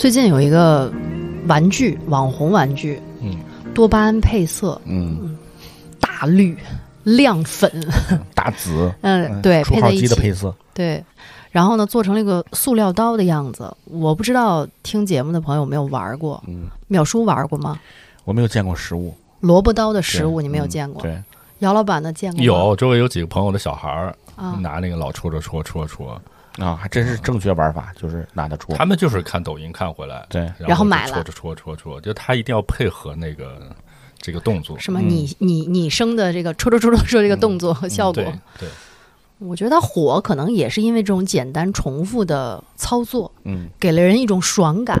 [0.00, 0.90] 最近有一个
[1.46, 3.36] 玩具，网红玩具，嗯，
[3.74, 5.36] 多巴胺配色，嗯，
[6.00, 6.56] 大绿、
[7.04, 7.70] 亮粉，
[8.34, 11.04] 大紫， 嗯，对，配在一起，机的配色，对。
[11.50, 13.70] 然后呢，做成了一个塑料刀的样子。
[13.84, 17.78] 我不知道听节目的朋友有没有玩过，嗯，淼叔玩过吗？
[18.24, 21.02] 我没有见过实物，萝卜刀的实物你没有嗯见过？
[21.02, 21.22] 对，
[21.58, 22.40] 姚老板呢见过？
[22.42, 26.22] 有周围有几个朋友的小孩儿啊，拿那个老戳戳戳戳戳，
[26.58, 33.74] 啊，还真是正确玩法，就是拿得出，他们就是看抖音看回来，对，然后买了戳戳戳戳戳，就他一定要配合那个
[34.18, 35.08] 这个动作，什么嗯。
[35.08, 38.22] 拟拟拟声的这个戳戳戳戳戳这个动作和效果。
[38.22, 38.32] 对。
[38.58, 38.68] 对，
[39.38, 45.00] 我觉得它火可能也是因为这种简单重复的操作，嗯，给了人一种爽感。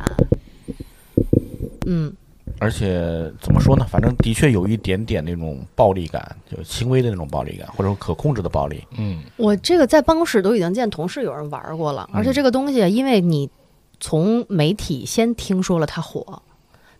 [1.86, 2.12] 嗯，
[2.60, 13.50] 而且怎么说呢，反正的确有一点点那种暴力感，就轻微的那种暴力感，或者说可控制的暴力，嗯，我这个在办公室都已经见同事有人玩过了，而且这个东西，因为你
[13.98, 16.42] 从媒体先听说了它火。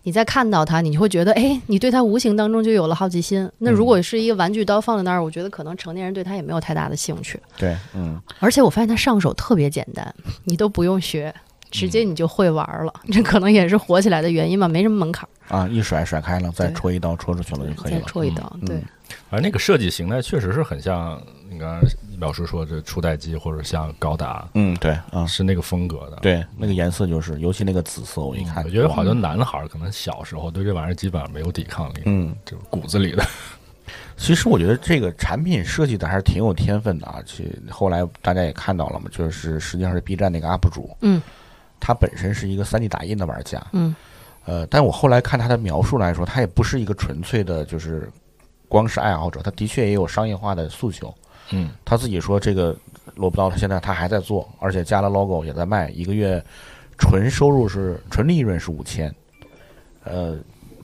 [0.02, 3.46] 你再看到它，你就会觉得，哎，你对它无形当中就有了好奇心。
[3.58, 7.38] 那如果是一个玩具刀放在那儿，我觉得可能成年人对它也没有太大的兴趣。
[7.58, 10.14] 对，嗯，而且我发现它上手特别简单，
[10.44, 11.34] 你都不用学，
[11.70, 12.92] 直接你就会玩了。
[13.12, 18.56] 这可能也是火起来的原因吧，没什么门槛儿，啊，一甩甩开了，再戳一刀戳出去了就可以再了，戳一刀。
[18.66, 18.82] 对，
[19.30, 21.80] 而那个设计形态确实是很像你刚刚
[22.18, 26.18] 老师说这初代机或者像高达，嗯，对，啊，是那个风格的。
[26.20, 33.24] 对，那个颜色就是，尤其那个紫色，我一看，我觉得好哇多男孩儿可能小时候对这玩意儿基本上没有抵抗力，嗯，就骨子里的。
[34.16, 37.20] 其实我觉得这个产品设计的还是挺有天分的啊。
[37.24, 41.20] 去后来大家也看到了嘛，就是实际上是 B 站那个 UP 主，嗯，
[41.80, 43.94] 他本身是一个 3D 打印的玩家，嗯，
[44.44, 48.08] 呃，但我后来看他的描述来说，他也不是一个纯粹的，就是
[48.68, 51.12] 光是爱好者，他的确也有商业化的诉求。
[51.52, 52.76] 嗯，他自己说这个
[53.16, 56.40] 萝卜刀，他现在他还在做，而且加了 logo 也在卖，一个月
[56.96, 59.12] 纯收入是纯利润是五千，
[60.04, 60.38] 呃，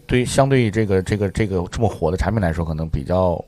[0.07, 3.43] 对，相对于这个这个这个这么火的产品来说，可能比较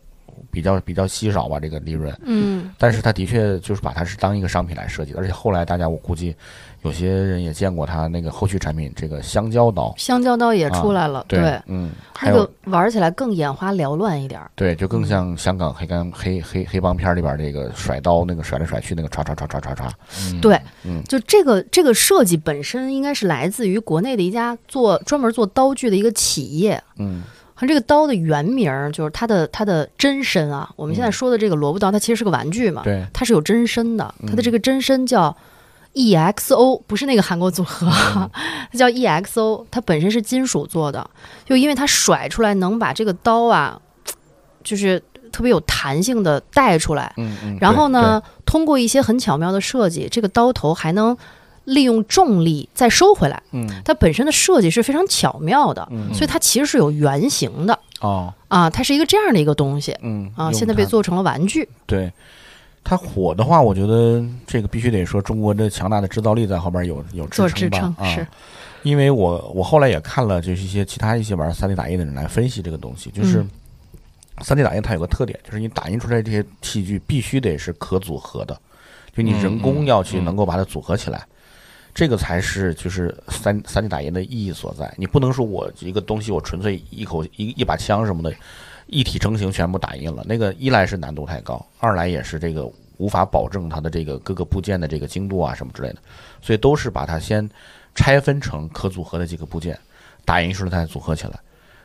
[0.58, 2.12] 比较比较稀少吧，这个利润。
[2.24, 6.34] 嗯，但是他的确就是把它是当一个商品来设计的，而且后来大家我估计
[6.82, 14.50] 有些人也见过他那个后续产品，这个香蕉刀，香蕉刀也出来了，对，嗯，还那、个玩起来更眼花缭乱一点儿。
[14.56, 19.88] 对，就更像香港黑干黑黑黑帮片里边这个甩刀那个甩来甩去那个唰唰唰唰唰唰，
[20.32, 26.82] 嗯对，嗯就这个这个设计本身应该是来自于国内的一家做专门做刀具的一个企业。
[26.96, 27.22] 嗯
[27.60, 35.36] 和这个刀的原名儿就是它的它的真身啊，我们现在说的这个萝卜刀，它其实是个玩具嘛，嗯对，它是有真身的，它的这个真身叫
[35.94, 38.30] EXO，不是那个韩国组合，嗯。
[38.70, 41.10] 它叫 EXO，它本身是金属做的，
[41.44, 43.80] 就因为它甩出来能把这个刀啊，
[44.62, 45.02] 就是
[45.32, 51.16] 特别有弹性的带出来，嗯嗯，然后呢，通过一些很巧妙的设计，这个刀头还能
[51.68, 53.68] 利用重力再收回来，嗯。
[53.84, 56.12] 它本身的设计是非常巧妙的，嗯。
[56.12, 57.78] 所以它其实是有原型的。
[58.00, 58.32] 哦。
[58.48, 59.96] 啊，它是一个这样的一个东西。
[60.02, 61.68] 嗯啊，现在被做成了玩具。
[61.86, 62.12] 对。
[62.84, 68.28] 它火的话，我觉得这个必须得说中国的强大的制造力在后边有有做支支撑吧啊，
[68.82, 73.50] 因为我我后来也看了，就是一些其他一些玩 3D 打印的人来分析这个东西，就是嗯。
[74.40, 78.56] 3D 打印它有个特点，就是你打印出来这些器具必须得是可组合的，
[79.12, 81.26] 就你人工要去能够把它组合起来，
[81.98, 84.94] 这个才是就是三三 D 打印的意义所在。
[84.96, 88.32] 你不能说我一个东西我纯粹一口一一把枪什么的，
[88.86, 95.96] 一体成型全部打印了，那个一来是难度太高，二来也是这个无法保证它的这个各个部件的这个精度啊什么之类的，
[96.40, 97.50] 所以都是把它先
[97.96, 99.76] 拆分成可组合的几个部件，
[100.24, 101.36] 打印出来再组合起来。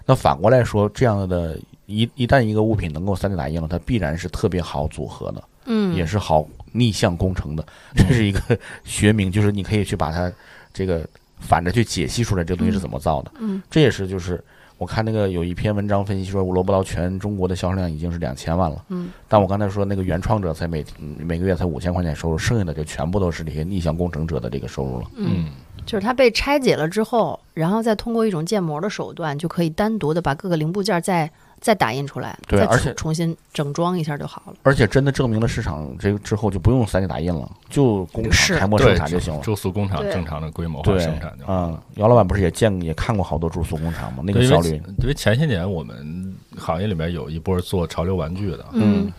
[0.06, 1.58] 那反过来说，这样的
[1.88, 7.66] 一一旦一个物品能够 3D 打印了，它必然是特别好组合的，嗯，也是好逆向工程的，
[7.96, 8.42] 这是一个
[8.84, 10.32] 学名，就是你可以去把它
[10.74, 11.08] 这个
[11.40, 13.32] 反着去解析出来这个东西是怎么造的。
[13.40, 14.44] 嗯，这也是就是
[14.78, 18.84] 我看那个有一篇文章分析说，萝卜刀全中国的销售量已经是两千万了。
[18.90, 25.06] 嗯，但我刚才说那个原创者才每嗯每个月才五千块钱收入，剩下的就全部都是这些逆向工程者的这个收入了。
[25.16, 25.52] 嗯，
[25.86, 31.32] 就是它被拆解了之后，然后再通过一种建模的手段，就可以单独的把各个零部件再
[31.64, 34.54] 再打印出来，对而且重重新整装一下就好了。
[34.64, 39.40] 而且真的证明了市场这个之后就不用 3D 打印了，就工是厂开模生对，产就行了。
[39.40, 40.12] 住宿工厂对。
[40.12, 41.54] 正常的规模化对生产就，好。
[41.54, 44.22] 嗯，姚老板不是也见也看过好多住宿工厂吗？
[44.28, 49.10] 那个效率，因为前些年我们行业里面有一波做潮流玩具的，嗯。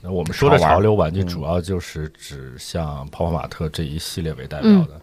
[0.00, 1.26] 那我们说的潮流玩具嗯。
[1.26, 5.00] 主要就是指像泡泡玛特这一系列为代嗯表的，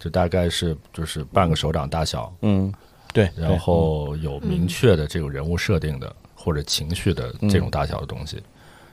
[0.00, 2.72] 就大概是就是半个手掌大小，嗯，
[3.12, 3.44] 对，对。
[3.44, 6.12] 然后有明确的这种人物设定的
[6.42, 8.42] 或者情绪的这种大小的东西。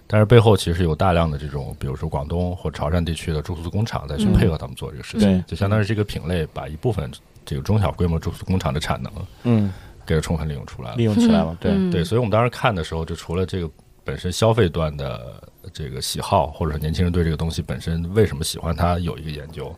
[0.06, 4.34] 但是背后其实有大量的这种，比如说广东或潮汕地区的住宿工厂再去嗯。
[4.34, 5.44] 配合他们做这个事情，对。
[5.48, 7.12] 就相当于这个品类把一部分
[7.46, 9.12] 这个中小规模住宿工厂的产能
[9.44, 9.72] 嗯，
[10.06, 10.96] 给它充分利用出来了。
[10.96, 11.04] 利。
[11.04, 13.70] 用起来了，对，嗯对，所以我们当时看的时候，就除了这个
[14.04, 19.72] 本身消费端的这个喜好，或者说年轻人对这个东西本身为什么喜欢它有一个研究，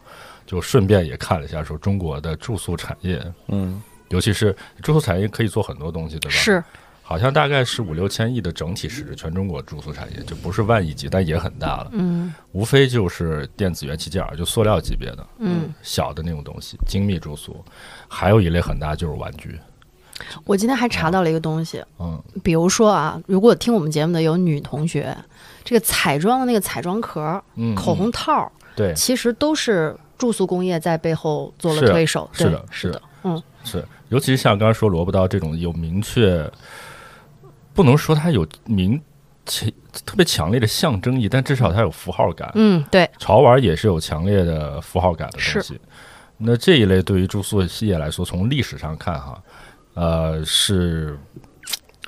[0.45, 6.63] 就顺便也看了一下说中国的住宿产业，嗯，尤其是住宿产业可以做很多东西，对吧？，是，
[7.03, 11.89] 好像大概是五六千亿的整体市值，全中国住宿产业就不是万亿级，但也很大了。
[11.91, 12.33] 嗯。
[12.53, 15.73] 无非就是电子元器件儿，就塑料级别的嗯。
[15.81, 17.63] 小的那种东西，精密住宿，
[18.07, 19.59] 还有一类很大就是玩具，
[20.45, 25.13] 我今天还查到了一个东西，嗯，比如说啊，如果听我们节目的有女同学，
[25.65, 32.29] 这个彩妆的那个彩妆壳、嗯口红套儿，对，其实都是住宿工业在背后做了推手。
[32.37, 33.43] 对是的是是的，嗯。
[33.63, 36.49] 是，尤其是像刚才说萝卜刀这种有明确，
[37.73, 39.01] 不能说它有明
[39.45, 39.69] 强
[40.05, 42.51] 特别强烈的象征意义，但至少它有符号感。
[42.55, 45.79] 嗯，对，潮玩也是有强烈的符号感的东西。
[46.37, 49.43] 那这一类对于住宿业来说，从历史上看哈，
[49.93, 51.17] 呃，是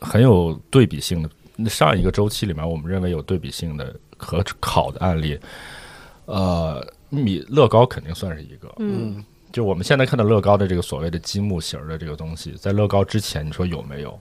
[0.02, 1.30] 很有对比性的。
[1.56, 5.40] 那上一个周期里面，我们认为有对比性的可考的案例，
[6.26, 8.74] 呃，米乐高肯定算是一个。
[8.80, 14.20] 嗯就我们现在看到乐高的这个所谓的积木型儿的这个东西，在乐高之前，你说有没有？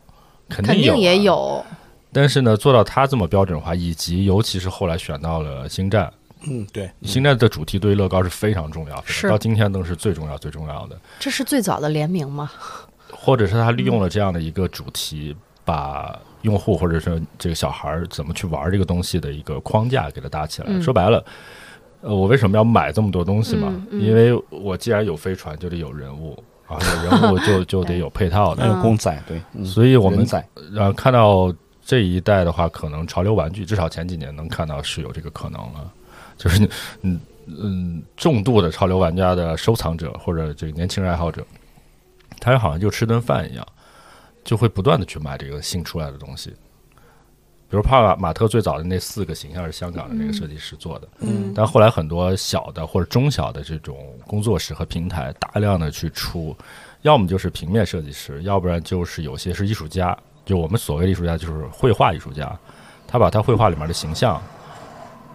[0.53, 1.19] 肯肯定也。
[1.21, 1.65] 有。
[2.13, 6.13] 但是呢，做到它这么标准化，以及尤其是后来选到了星战，
[6.47, 11.01] 嗯，对，星战的主题对于乐高是非常重要的，是到今天都是最重要、最重要的。
[11.19, 12.51] 这是最早的联名吗？
[13.11, 15.35] 或者是他利用了这样的一个主题，
[15.65, 20.67] 把用户或者是这个小孩儿怎么去玩这个东西的一个框架给它搭起来。
[20.69, 21.25] 嗯说白了，
[22.03, 23.69] 呃，我为什么要买这么多东西嘛？
[23.71, 28.67] 嗯嗯因为我既然有飞船，就得有人物啊，有人物就 就得有配套的。
[28.67, 30.27] 有公仔，对，嗯，所以我们
[30.77, 31.53] 呃看到
[31.85, 35.93] 这一代的话，可能潮流玩具至少前几年能看到是有这个可能了，
[36.37, 36.69] 就是
[37.03, 41.45] 嗯嗯重度的潮流玩家的收藏者或者这个年轻人爱好者，
[42.41, 43.67] 他好像就吃顿饭一样，
[44.45, 46.55] 就会不断的去买这个新出来的东西。
[47.73, 51.55] 比如帕马特最早的那四个形象是香港的那个设计师做的，嗯。
[51.57, 56.55] 但后来很多小的或者中小的这种工作室和平台大量的去出，
[57.01, 60.15] 要么就是平面设计师，要不然就是有些是艺术家。
[60.45, 62.55] 就我们所谓的艺术家，就是绘画艺术家，
[63.09, 64.39] 他把他绘画里面的形象，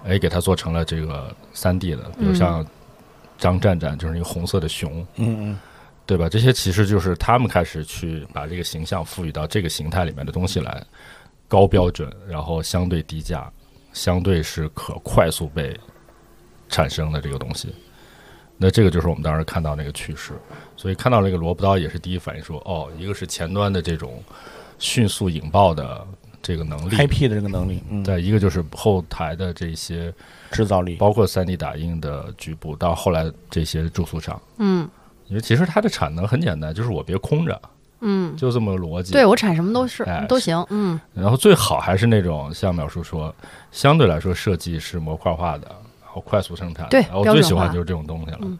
[0.06, 2.63] 哎，给他做成了这个三 D 的，比如像
[3.40, 5.60] 张战战就是那个红色的熊，嗯嗯，
[6.06, 6.30] 对吧？
[6.30, 10.83] 这些其实就是他们开始去把这个形象赋予到这个形态里面的东西来，
[11.47, 13.51] 高标准，然后相对低价，
[13.94, 15.77] 相对是可快速被
[16.69, 17.73] 产生的这个东西。
[18.57, 20.33] 那这个就是我们当时看到那个趋势，
[20.75, 24.23] 所以看到那个萝卜刀也是第一反应说，哦，一个是前端的这种
[24.79, 26.05] 迅速引爆的
[26.41, 30.13] 这个能力，开辟的这个能力，嗯，再一个就是后台的这些，
[30.51, 34.41] 制造力，包括三 D 打印的局部，到后来这些住宿厂。
[34.57, 34.89] 嗯。
[35.27, 37.61] 因为其实它的产能很简单，就是我别空着，
[38.01, 39.11] 嗯，就这么个逻辑。
[39.13, 40.63] 对我产什么都是哎都行。
[40.69, 43.33] 嗯然后最好还是那种像淼叔说，
[43.71, 45.67] 相对来说设计是模块化的，
[46.03, 46.89] 然后快速生产的。
[46.89, 48.39] 对然后标准化最喜欢就是这种东西了。
[48.41, 48.57] 嗯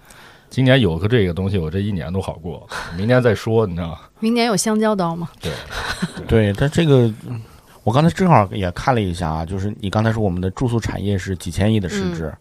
[0.50, 2.66] 今年有个这个东西，我这一年都好过，
[2.96, 4.00] 明年再说，你知道吗？
[4.22, 5.30] 明年有香蕉刀吗？
[5.42, 5.52] 对，
[6.26, 7.42] 对，但这个嗯
[7.84, 12.34] 我刚才正好也看了一下啊，就是你刚才说我们的住宿产业是几千亿的市值，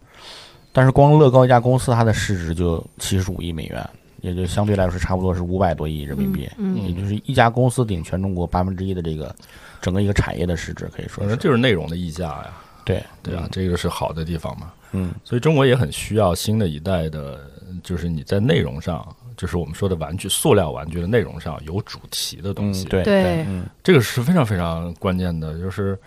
[0.71, 3.89] 但是光乐高一家公司它的市值就七十五亿美元，
[4.21, 9.35] 也就相对来说差不多是五百多亿人民币，嗯也就是一家公司顶全中国八分之一的这个
[9.81, 12.53] 整个一个产业的市值，可以说是反正就是内容的溢价呀，
[12.85, 14.71] 对对啊，这个是好的地方嘛。
[14.93, 17.41] 嗯所以中国也很需要新的一代的，
[17.83, 19.05] 就是你在内容上，
[19.35, 22.85] 就是我们说的玩具、塑料玩具的内容上有主题的东西。
[22.85, 25.99] 嗯对对嗯这个是非常非常关键的，就是，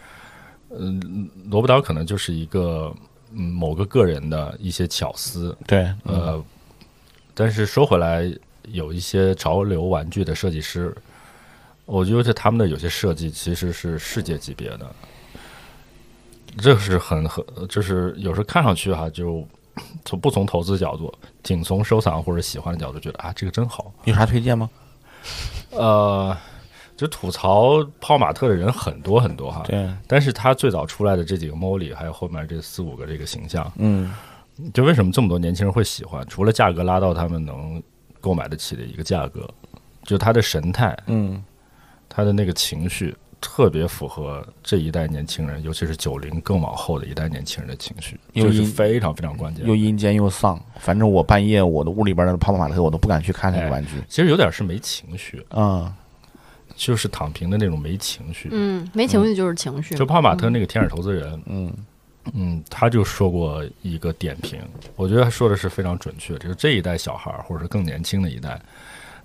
[0.70, 2.90] 嗯，萝卜刀可能就是一个
[3.32, 6.44] 嗯某个个人的一些巧思，对嗯呃，
[7.40, 8.30] 但是说回来，
[8.70, 10.94] 有一些潮流玩具的设计师，
[11.86, 14.94] 我觉得他们的有些设计其实是世界级别的，
[16.58, 19.42] 这是很很，就是有时候看上去哈，就
[20.04, 21.10] 从不从投资角度，
[21.42, 23.90] 仅从收藏或者喜欢的角度，觉得啊，这个真好。
[24.04, 24.68] 有啥推荐吗？
[25.70, 26.36] 呃，
[26.94, 34.12] 就吐槽泡马特的人很多很多哈，对，但是他最早出来的这几个 Molly，还有后面这四五个这个形象，嗯
[34.72, 36.26] 就为什么这么多年轻人会喜欢？
[36.28, 37.82] 除了价格拉到他们能
[38.20, 39.48] 购买得起的一个价格，
[40.04, 41.42] 就他的神态，嗯
[42.08, 49.66] 他的那个情绪，特别符合这一代年轻人，尤其是九零更往后的一代年轻人的情绪，就是非常非常关键。
[49.66, 55.90] 又阴间又丧，反正我半夜我的屋里边的泡泡玛特我都不敢去看那个玩具，其实有点是没情绪，嗯
[56.76, 58.48] 就是躺平的那种没情绪。
[58.52, 59.94] 嗯，没情绪就是情绪。
[59.94, 61.70] 就泡玛特那个天使投资人，嗯
[62.32, 64.60] 嗯，他就说过一个点评，
[64.96, 68.60] 我觉得他说的是非常准确，就是这一代小孩儿或者是更年轻的一代，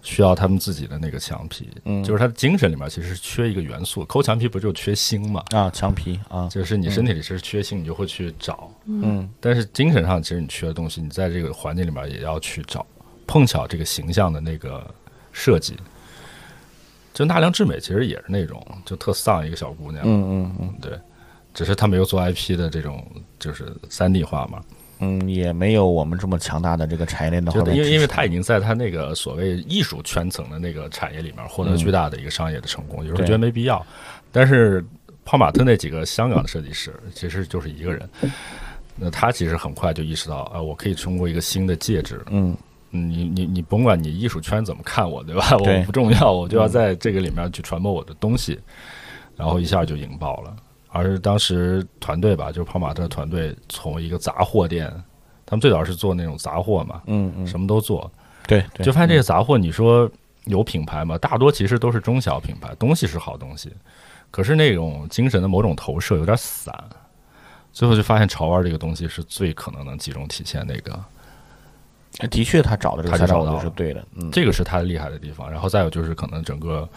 [0.01, 2.03] 需要他们自己的那个墙皮，嗯。
[2.03, 5.43] 就是他的精神里面其实是缺一个元素，抠墙皮不就缺锌嘛？
[5.51, 9.29] 啊，墙皮啊，就是你身体里是缺锌，你就会去找，嗯。
[9.39, 12.85] 但是精神上其实你缺的东西，你在这个环境里面也要去找。
[13.27, 14.85] 碰巧这个形象的那个
[15.31, 15.75] 设计，
[17.11, 20.75] 就纳凉智美其实也是那种就特丧一个小姑娘，嗯嗯嗯。
[20.79, 20.91] 对，
[21.55, 23.03] 只是他没有做 IP 的这种
[23.39, 24.61] 就是三 D 化嘛，
[24.99, 33.83] 嗯，也没有我们这么强大的这个产业链的因为因为他已经在他那个所谓艺术圈层的那个产业里面获得巨大的一个商业的成功，有时候觉得没必要。
[34.31, 34.85] 但是
[35.23, 38.09] 泡玛特那几个香港的设计师其实就是一个人，
[38.95, 42.55] 那他其实很快就意识到，啊，我可以通过一个新的介质，嗯
[42.91, 45.49] 你你你甭管你艺术圈怎么看我，对吧？
[45.63, 48.59] 对我不重要，我就要在这个里面去传播我的东西，
[49.35, 50.55] 然后一下就引爆了。
[50.95, 54.89] 而是当时团队吧，就是泡马特团队从一个杂货店，
[55.45, 58.09] 他们最早是做那种杂货嘛，嗯嗯，什么都做，
[58.47, 60.09] 对，对就发现这个杂货，你说
[60.45, 61.17] 有品牌吗？
[61.17, 63.73] 大多其实都是中小品牌，东西是好东西，
[64.31, 66.73] 可是那种精神的某种投射有点散。
[67.73, 70.97] 最后就发现潮玩这个东西是最可能能集中体现那个，
[72.29, 75.51] 的确他找的这个赛道是对的，嗯，这个是他厉害的地方。
[75.51, 76.87] 然后再有就是可能整个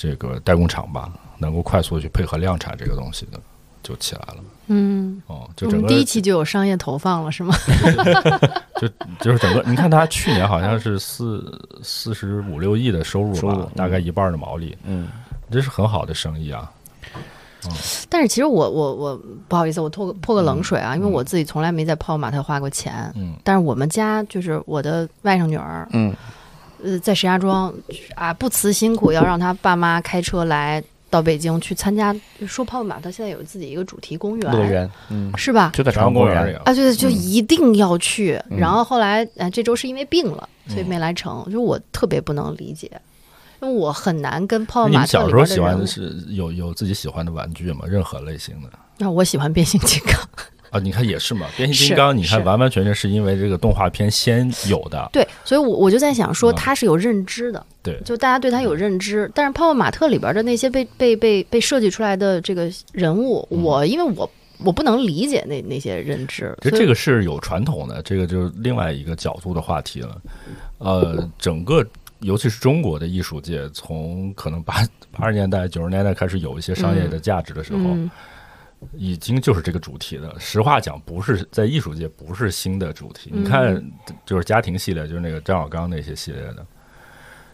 [0.00, 3.40] 这个代工厂吧，能够快速地去配合量产这个东西的，
[3.82, 4.36] 就起来了。
[4.68, 7.52] 嗯，哦，就整个我们第一期就有商业投放了，是吗？
[8.80, 8.88] 就
[9.20, 15.08] 就是整个，你看他去年好像是四四十五六亿的收入吧，收入嗯大概一半的毛利，嗯
[15.50, 16.70] 这是很好的生意啊。
[18.08, 23.12] 但是其实我我我不好意思，我泼个泼个冷水啊，因为我自己从来没在泡马特花过钱。
[23.16, 26.14] 嗯但是我们家就是我的外甥女儿，嗯
[26.82, 27.72] 呃，在石家庄
[28.14, 32.14] 啊，不辞辛苦要让他爸妈开车来到北京去参加。
[32.46, 35.72] 说泡泡玛特现在有自己一个主题公园，乐园，嗯，是吧？
[35.74, 38.40] 就在朝阳公园，啊，对对，就嗯一定要去。
[38.50, 41.46] 嗯然后后来，呃，这周是因为病了，所以嗯没来成。
[41.50, 42.90] 就我特别不能理解，
[43.60, 45.58] 因为我很难跟泡泡玛特里小时候喜。
[45.58, 47.84] 欢的是有有自己喜欢的玩具吗？
[47.86, 48.68] 任何类型的
[48.98, 50.14] 那我喜欢变形金刚。
[50.70, 50.78] 啊？
[50.80, 59.30] 你看也是嘛，变形金刚，你看完完全全是因为这个动画片先有的，对，所以我我就在想说，嗯他是有认知的，对就大家对他有认知。
[59.34, 64.30] 但是泡泡玛特里边的那些被被被被设计出来的这个人物，嗯我因为我
[64.64, 70.20] 我不能理解那那些认知，其实这个是有传统的，这个就是另外一个角度的话题了。
[70.78, 71.86] 呃，整个
[72.20, 78.10] 尤其是中国的艺术界，从可能八八十年代、九十年代开始有一些商业的价值的时候，嗯
[78.92, 80.34] 已经就是这个主题的。
[80.38, 83.30] 实话讲，不是在艺术界不是新的主题。
[83.32, 83.92] 嗯你看，
[84.24, 86.66] 就是家庭系列，就是那个张小刚那些系列的，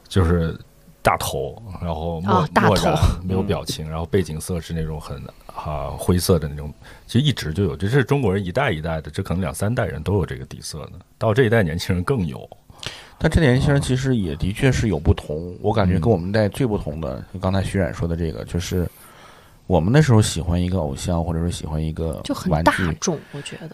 [0.09, 0.59] 就是
[1.03, 6.73] 大头，然后漠、啊大头漠然，没有表情，然后背景色是那种很啊灰色的那种，
[7.07, 12.49] 其实一直就有，这是中国人一代一代的，这可能两三代人都有这个底色的，到这一代年轻人更有。
[13.17, 18.87] 但这年轻人其实也的确是有不同，我感觉嗯跟我们那代最不同的，就刚才徐冉说的这个，就是
[19.67, 23.71] 我们那时候喜欢一个偶像，或者说喜欢一个就很大玩具，众，我觉得。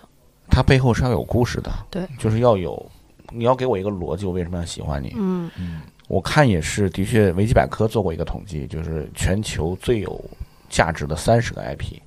[0.48, 2.84] 它背后是要有故事的，对，就是要有，
[3.32, 5.12] 你要给我一个逻辑，我为什么要喜欢你？
[5.16, 5.50] 嗯。
[5.58, 10.20] 嗯我看也是，的确，维基百科做过一个统计，就是全球最有
[10.68, 12.00] 价值的三十个 IP，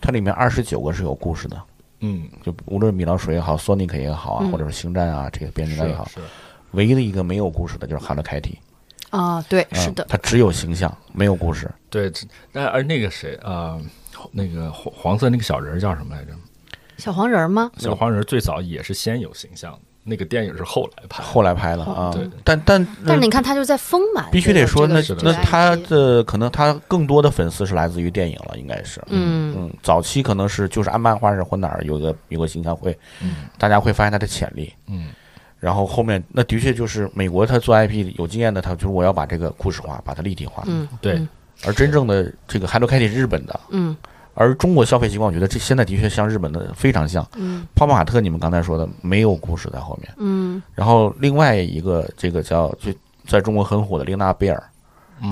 [0.00, 1.62] 它里面二十九个是有故事的，
[2.00, 4.50] 嗯，就无论米老鼠也好，索尼克也好啊，嗯。
[4.50, 6.08] 或者是星战啊，这个变形金刚也好，
[6.70, 8.58] 唯一的一个没有故事的就是哈罗凯蒂，
[9.12, 11.70] 啊，对，嗯是的，他只有形象，没有故事。
[11.90, 12.10] 对，
[12.50, 13.78] 但而那个谁啊、
[14.32, 16.32] 那个黄黄色那个小人儿叫什么来着？
[16.96, 17.70] 小黄人儿吗？
[17.76, 21.22] 小黄人儿最早也是先有形象的，那个电影是后来拍。
[21.22, 28.98] 后来拍的啊对，但但但是你看，他就在丰满，必须得说，那那他的可能他更多的粉丝是来自于电影了，应该是。
[29.08, 34.72] 嗯嗯，早期可能是就是按漫画是或哪儿有个有个形象会，嗯大家会发现他的潜力。
[34.86, 35.08] 嗯
[35.62, 40.64] 然后后面那的确就是美国他做 IP 有经验的，他就是我要把这个故事化，把它立体化。
[40.66, 41.28] 嗯，对嗯
[41.64, 43.96] 而真正的这个 Hello Kitty 是日本的，嗯
[44.34, 47.24] 而中国消费习惯，我觉得这现在的确像日本的非常像。
[47.36, 50.12] 嗯泡泡玛特，你们刚才说的没有故事在后面。
[50.16, 52.92] 嗯然后另外一个这个叫就
[53.28, 54.71] 在中国很火的玲娜贝尔、嗯，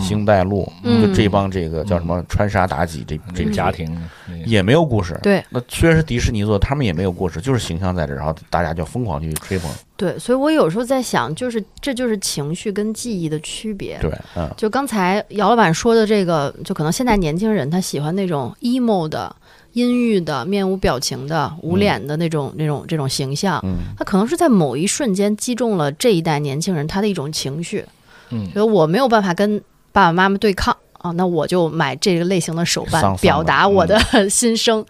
[0.00, 1.00] 星黛露，嗯。
[1.00, 3.96] 就这帮这个叫什么穿沙妲己这这这个个家庭
[4.44, 5.18] 也没有故事。
[5.22, 5.42] 对。
[5.50, 9.70] 那虽然是迪士尼做的，他们也没有故事，就是形象在这儿，然后大家就疯狂去吹捧。
[9.96, 13.98] 对，所以我有时候在想，就是这就是情绪跟记忆的区别。
[14.00, 19.34] 对，嗯，就刚才姚老板说的这个，就可能现在年轻人他喜欢那种 emo 的、
[19.74, 23.94] 阴郁的、面无表情的、无脸的那种、那种这种形象，嗯。
[23.98, 27.84] 他可能是在某一瞬间击中了这一代年轻人他的一种情绪，
[28.30, 28.48] 嗯。
[28.54, 34.84] 所以我没有办法跟爸爸妈妈对抗啊，那我就买这个类型的手办表达我的 心声。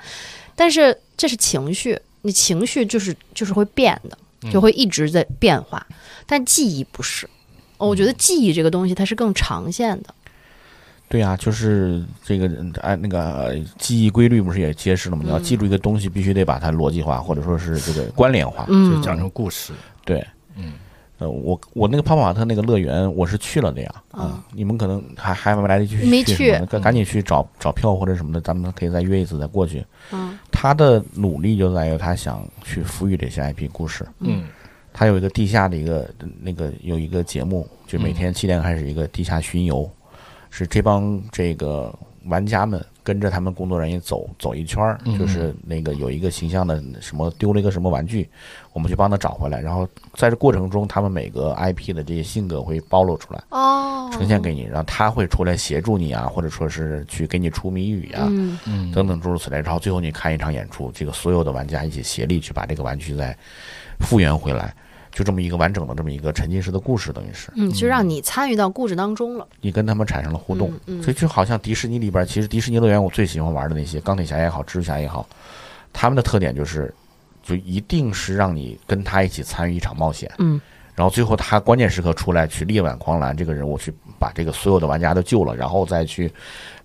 [0.54, 5.86] 但是这是情绪，你情绪就是就是会变的，嗯就会一直在变化。
[6.26, 7.26] 但记忆不是，
[7.78, 10.14] 哦我觉得记忆这个东西它是更长线的。
[11.08, 12.48] 对呀、就是这个
[12.82, 15.22] 哎那个呃记忆规律不是也揭示了吗？
[15.24, 18.64] 你要记住一个东西，必须得把它逻辑化，或者说是这个关联化。
[18.66, 19.72] 就嗯，讲成故事。
[20.04, 20.74] 对，嗯，
[21.20, 23.94] 呃，我我那个泡泡玛特那个乐园，我是去了的呀。
[24.10, 29.84] 啊你们可能还还没来得及去，没去赶赶紧去找找票或者什么的，咱们可以再约一次再过去。
[30.12, 34.06] 嗯他的努力就在于他想去赋予这些 IP 故事。
[34.18, 34.44] 嗯
[34.92, 36.08] 他有一个地下的一个
[36.40, 39.88] 那个有一个节目，就每嗯天七点开始一个地下巡游，
[40.50, 48.28] 是这帮这个玩家们跟着他们工作人员走走一圈儿，嗯就是那个有一个形象的什么丢了一个什么玩具，
[48.72, 59.60] 我们去帮他找回来，然后在这过程中，他们每个 IP 的这些性格会暴露出来，哦，呈现给你，然后他会出来协助你啊，或者说是去给你出谜语啊，嗯嗯等等诸如此类。
[59.60, 63.36] 然后最后你看一场演出，这个所有的玩家一起协力去把这个玩具再
[63.98, 64.72] 复原回来，
[65.10, 69.44] 就这么一个完整的这么一个沉浸式的故事，等于是嗯，就让你参与到故事当中了。
[69.60, 70.70] 你跟他们产生了互动。
[70.86, 75.26] 嗯嗯所以就好像迪士尼里边，其实迪士尼乐园我最喜欢玩的那些钢铁侠也好，蜘蛛侠也好，
[75.92, 76.94] 他们的特点就是，
[77.42, 80.30] 就一定是让你跟他一起参与一场冒险。
[80.38, 80.60] 嗯
[80.96, 86.30] 然后最后他关键时刻出来去力挽狂澜，这个人物去把这个所有的玩家都救了，然后再去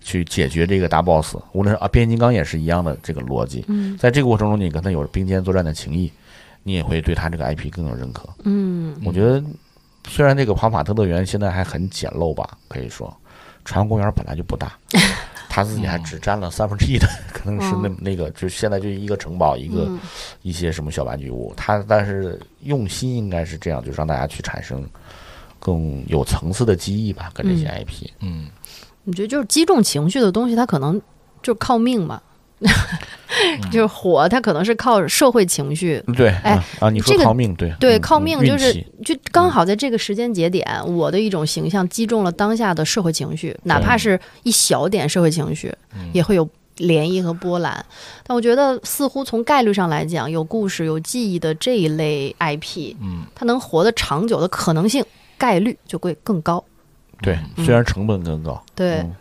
[0.00, 1.36] 去解决这个大 boss。
[1.52, 3.62] 无论是啊，变形金刚也是一样的这个逻辑。
[3.68, 6.10] 嗯在这个过程中，你跟他有并肩作战的情谊，
[6.62, 8.26] 你也会对他这个 IP 更有认可。
[8.44, 9.42] 嗯我觉得，
[10.08, 13.14] 虽然这个庞法特乐园现在还很简陋吧，可以说，
[13.66, 14.72] 船湾公园本来就不大，
[15.56, 19.98] 他自己还只占了三分之一的，可能是那哦那个，就现在就一个城堡，一个嗯。
[20.42, 24.86] 一些什么小玩具屋，他但是用心应该是这样，就让大家去产生
[25.58, 28.10] 更有层次的记忆吧，跟这些 IP。
[28.20, 28.50] 嗯。
[29.04, 31.00] 你觉得就是击中情绪的东西，它可能
[31.42, 32.20] 就靠命嘛，
[33.70, 36.02] 就是火，它可能是靠社会情绪。
[36.16, 38.72] 对，哎啊啊，你说靠命，对对，嗯靠嗯命就是
[39.04, 46.10] 就刚好在这个时间节点，我的一种形象击中了当下的社会情绪，哪怕是一小点社会情绪，嗯。
[46.14, 46.46] 也会有
[46.78, 47.84] 涟漪和波澜。
[48.26, 53.24] 但我觉得，似乎从概率上来讲，有故事、有记忆的这一类 IP，嗯。
[53.34, 55.04] 它能活得长久的可能性
[55.36, 56.62] 概率就会更高。
[57.22, 59.14] 对，虽然成本更高，对，嗯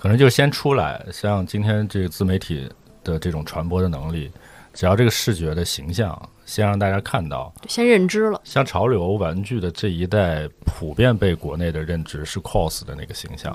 [0.00, 2.66] 可能就先出来，像今天这个自媒体
[3.04, 4.32] 的这种传播的能力，
[4.72, 8.40] 只要这个视觉的形象先让大家看到，先认知了。
[8.42, 13.54] 像潮流玩具的这一代，普遍被国内的认知是 cos 的那个形象。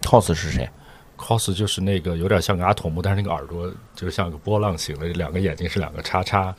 [0.00, 0.66] cos 是谁
[1.18, 6.54] ？cos 就是那个有点像个阿童木，但是那个耳朵就是像个波浪形的，两个眼睛是两个叉叉，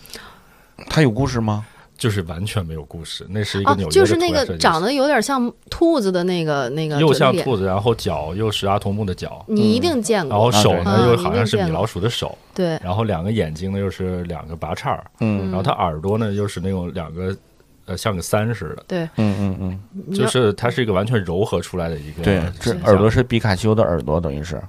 [0.91, 1.65] 他有故事吗？
[1.97, 3.25] 就是完全没有故事。
[3.29, 10.29] 那是一个啊纽，约的就是那个长得有点像兔子的那个那个又像兔子，然后脚又是阿童木的脚，你一定见过。
[10.29, 15.45] 然后手啊呢对又好像是米老鼠的手，对，然后两个眼睛呢又是两个拔叉儿，嗯。
[15.45, 17.35] 然后它耳朵呢又是那种两个
[17.85, 24.61] 呃像个三似的，对，嗯嗯嗯，就是它是一个完全柔合出来的一个对，这耳朵是皮卡丘的耳朵，等于是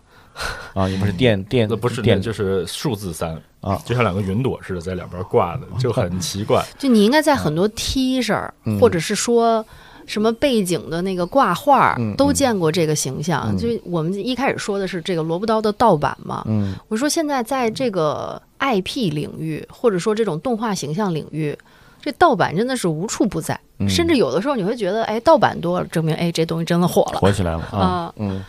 [0.75, 6.65] 啊，也不是电电，那不是电就是数字三啊就像两个云朵似的在两边挂的，就很奇怪。
[6.79, 9.65] 就你应该在很多 T 恤或者是说
[10.07, 13.47] 什么背景的那个挂画，嗯都见过这个形象。
[13.49, 21.57] 嗯就我们一开始说的是这个萝卜刀的盗版嘛，嗯我说现在在这个 IP 领域，或者说这种动画形象领域。
[21.99, 27.19] 这盗版真的是无处不在，嗯甚至有的时候你会觉得，哎，盗版多了，证明哎这东西真的火了。
[27.19, 28.45] 火起来了啊啊，嗯。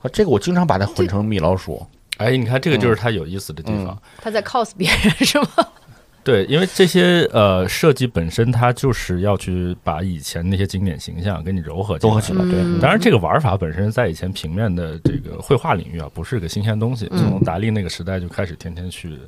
[0.00, 1.84] 啊，这个我经常把它混成米老鼠，
[2.18, 3.86] 哎，你看这个就是它有意思的地方。
[3.88, 5.48] 嗯他在 cos 别人是吗？
[6.24, 17.08] 对，因为这些呃设计本身它就是要去把以前那些经典形象给你柔合进来综合起来，对，嗯当然，这个玩法本身在以前平面的这个绘画领域啊，不是个新鲜东西。
[17.12, 19.18] 嗯从达利那个时代就开始天天去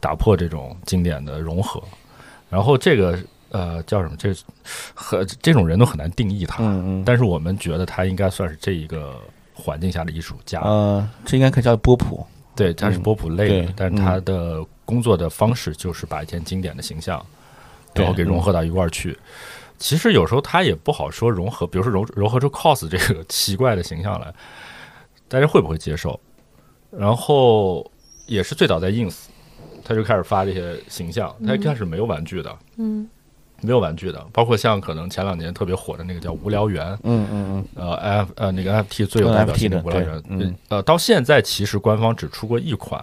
[0.00, 1.82] 打破这种经典的融合，
[2.48, 3.18] 然后这个
[3.50, 4.16] 呃叫什么？
[4.16, 4.34] 这
[4.94, 9.20] 和这种人都很难定义他，嗯嗯，但是我们觉得他应该算是这一个
[9.58, 10.60] 环境下的艺术家。
[10.60, 17.24] 呃，这应该可以叫波普，对，他是嗯波普类的，对但是他的工作的方式就是把一件经典的形象，
[17.92, 19.18] 对然后给融合到一块儿去。
[19.78, 24.32] 其实有时候他也不好说融合，比如说融融合出 cos 这个奇怪的形象来，
[25.28, 26.18] 大家会不会接受？
[26.90, 27.88] 然后
[28.26, 29.26] 也是最早在 ins，
[29.84, 33.08] 他就开始发这些形象，他一开始没有玩具的，嗯
[33.60, 43.00] 没有玩具的，包括像可能前两年特别火的那个叫无聊园，嗯嗯嗯呃，F 呃那个 NFT 最有代表性的无聊园，嗯呃，到现在其实官方只出过一款，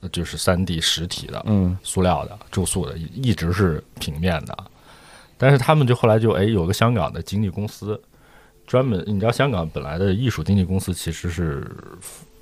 [0.00, 4.56] 呃就是三 D 实体的嗯塑料的住宿的，一一直是平面的。
[5.36, 8.00] 但是他们就后来就哎有个香港的经纪公司，
[8.66, 11.64] 专门你知道香港本来的艺术经纪公司其实是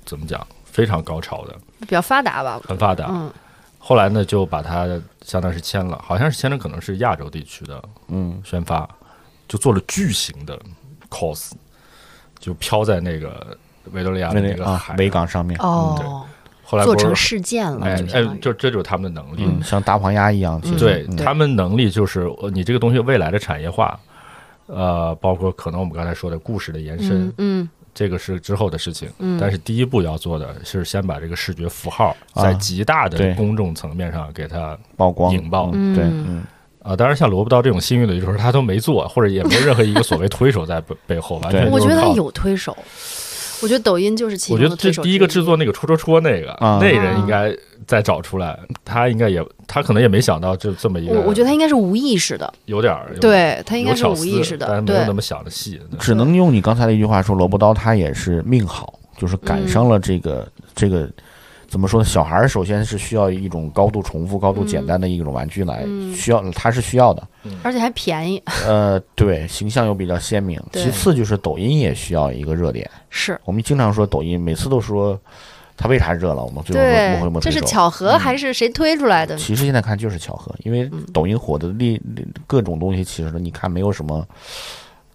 [0.03, 3.05] 怎么讲非常高潮的，比较发达吧，很发达。
[3.11, 3.31] 嗯
[3.77, 4.87] 后来呢，就把它
[5.21, 8.87] 相当于是签了，好像是签的可能是亚洲地区的嗯，宣发，
[9.47, 10.59] 就做了巨型的
[11.09, 11.51] cos，
[12.39, 13.57] 就飘在那个
[13.93, 15.09] 维多利亚的那个海，维。
[15.09, 16.25] 港上面，哦，
[16.63, 19.45] 后来做成事件了，哎就这就是他们的能力。
[19.45, 20.79] 嗯，像大黄鸭一样，其实。
[20.79, 21.15] 对嗯。
[21.15, 23.97] 他们能力就是呃你这个东西未来的产业化，
[24.65, 29.09] 呃，包括可能我们刚才说的故事的延伸，嗯嗯这个是之后的事情。
[29.17, 32.43] 嗯，但是第一步要做的是先把这个视觉符号啊。
[32.43, 35.33] 在极大的公众层面上给它曝光。
[35.33, 35.71] 引爆。
[35.73, 35.95] 嗯。
[35.95, 36.43] 对，嗯，
[36.83, 42.77] 啊，当然像萝卜刀这种幸运的，就是他都没做，或者也没有任何一个所谓推手在背背后，完全我觉得他有推手，
[43.61, 55.79] 我觉得抖音就是其我觉得这第一个制作那个戳戳戳那个，啊那人应该再找出来，他应该也他可能也没想到就这么一个，我我觉得他应该是无意识的，有点儿对他应该是无意识的，对但没有那，么想的细。
[55.89, 61.09] 对只能用你刚才的一句话说，萝卜刀他也是命好，就是赶上了这个、这个
[61.67, 62.05] 怎么说呢？
[62.05, 67.27] 小孩儿首先是需要一种高度重复、高度简单的一种玩具来，嗯需要它是需要的。
[67.63, 70.61] 而且还便宜，呃，对，形象又比较鲜明。
[70.73, 72.89] 其次就是抖音也需要一个热点。
[73.09, 75.19] 是我们经常说抖音，每次都说
[75.75, 79.37] 它为啥热了，我们最后说对幕后有没有，这是巧合还是谁推出来的？
[79.37, 82.01] 其实现在看就是巧合，因为嗯抖音火的力
[82.45, 84.25] 各种东西，其实你看没有什么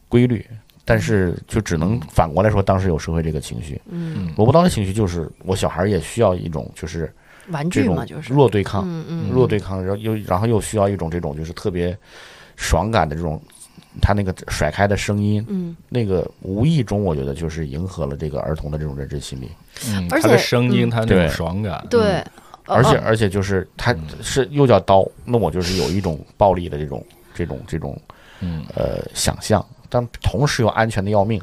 [0.09, 0.47] 规律，
[0.92, 3.81] 但是就只能反过来说，当时有社会这个情绪。
[3.88, 4.35] 嗯，嗯。
[4.37, 7.11] 萝卜刀的情绪就是我小孩也需要一种就是
[7.46, 11.96] 这种玩具嘛，就是，弱对抗，嗯嗯，弱对抗，然后又然后又需要一种这种就是特别
[12.57, 13.40] 爽感的这种，
[14.02, 19.50] 他那个甩开的声音，嗯，那个无意中我觉得就是迎合了这个儿童的这种认知心理，
[19.88, 22.18] 嗯，而他的声音，他那种爽感，对，
[22.66, 24.02] 哦而且而且就是它嗯。
[24.22, 27.98] 是又叫刀，那我就是有一种暴力的这种这种这种
[28.40, 31.38] 嗯，呃想象，但同时又安全的要命。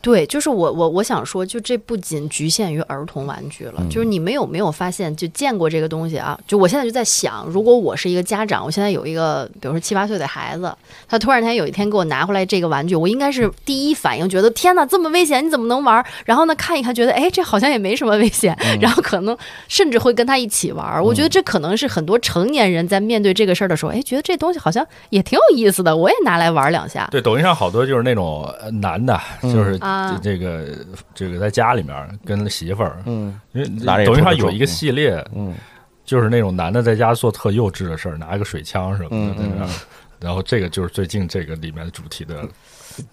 [0.00, 6.38] 对，就是我我我想说，就这不仅局限于儿童玩具了，嗯就是你们有没有发现，就见过这个东西啊？
[6.46, 10.72] 就我现在就在想，如果我是一个家长，我现在有一个，比如说七八岁的孩子，
[11.08, 16.04] 他突然间有一天给我拿回来这个玩具，我应该是第一反应觉得天哪，这么危险，你怎么能玩？
[16.24, 21.02] 然后呢，看一看，觉得哎，这好像也没什么危险，嗯然后可能甚至会跟他一起玩。
[21.02, 27.08] 我觉得这可能是很多成年人在面对这个事儿的时候，哎，觉得这东西好像也挺有意思的，我也拿来玩两下。
[27.10, 30.20] 对，抖音上好多就是那种呃男的，就是啊。
[30.22, 33.40] 这这个这个在家里面跟媳妇儿，嗯。
[33.52, 35.54] 因为抖音上有一个系列，嗯。
[36.04, 39.68] 就是那种男的在家做特幼稚的事儿，拿一个水枪什么嗯的在那儿，
[40.20, 42.48] 然后这个就是最近这个里面的主题的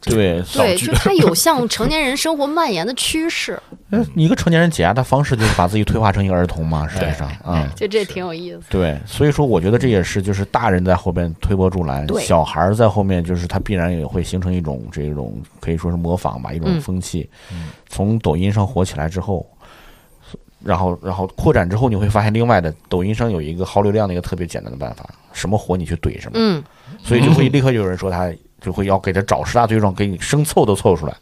[0.01, 3.59] 对，对，就 它有向成年人生活蔓延的趋势，
[3.91, 7.67] 嗯 一个成年人解压的方式就是把自己退化成一个儿童嘛，实际上啊。
[7.75, 8.61] 就这挺有意思。
[8.69, 17.29] 对，所以说我觉得这也是就是大人在后边推波助澜，小孩儿在后面就是他必然也会形成一种这种可以说是模仿吧，一种嗯风气。
[17.51, 19.45] 嗯从抖音上火起来之后，
[20.63, 26.61] 然后然后扩展之后，你会发现另外的抖音上有一个耗流量的一个特别简单的办法，什么火你去怼什么，嗯，
[27.03, 28.33] 所以就会 立刻有人说他
[28.65, 31.15] 就会要给他找十大罪状，给你生凑都凑出来。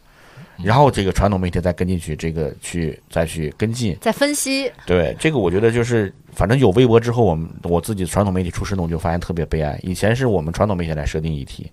[0.62, 9.78] 然后这个传统媒体再跟进去，这个去再去跟进，再分析，对这个，我觉得就是，反正有微博之后，我们我自己传统媒体出事呢，我就发现特别悲哀。
[9.82, 11.70] 以前是我们传统媒体来设定议题，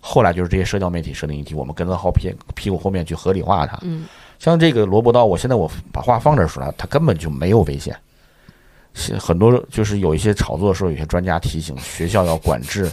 [0.00, 3.78] 后来就是这些社交媒体设定议题，我们跟在后屁屁股后面去合理化它。
[3.82, 4.06] 嗯，
[4.38, 7.94] 像这个萝卜刀，我现在我把话放这儿说了，它根本就没有危险。
[8.94, 12.90] 是很多就是有一些炒作的时候，有些专家提醒学校要管制，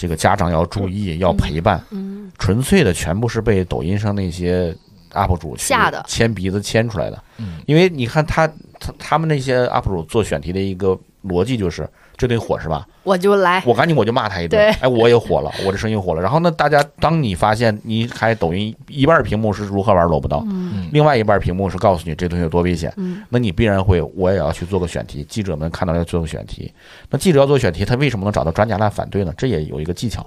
[0.00, 1.78] 这个家长要注意，要陪伴。
[1.90, 4.74] 嗯，纯粹的全部是被抖音上那些
[5.12, 7.22] UP 主去吓的牵鼻子牵出来的。
[7.36, 11.86] 嗯因为你看他他他们那些 UP 主做选题的一个逻辑就是
[12.20, 12.86] 这得火是吧？
[13.02, 16.20] 我就来，我赶紧我就骂他一顿对，哎，我也火了，我这声音火了。
[16.20, 25.24] 然后呢，大家当你发现你开抖音一半屏幕是如何玩萝卜刀，嗯另外一半屏幕是告诉你这东西有多危险，嗯那你必然会我也要去做个选题。
[25.24, 26.70] 记者们看到要做个选题，
[27.08, 29.32] 那记者要做选题，他为什么能找到专家来反对呢？
[29.34, 30.26] 这也有一个技巧，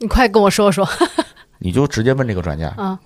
[0.00, 0.84] 你快跟我说说
[1.60, 2.98] 你就直接问这个专家，啊，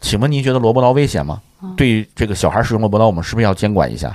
[0.00, 1.42] 请问您觉得萝卜刀危险吗？
[1.76, 4.14] 对于这个小孩使用萝卜刀，我们是不是要监管一下？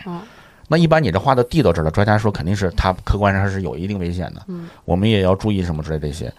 [0.72, 6.32] 嗯那一般你这话都递到这儿了，专家说肯定是他客观上是有一定危险的，嗯我们也要注意什么之类这些。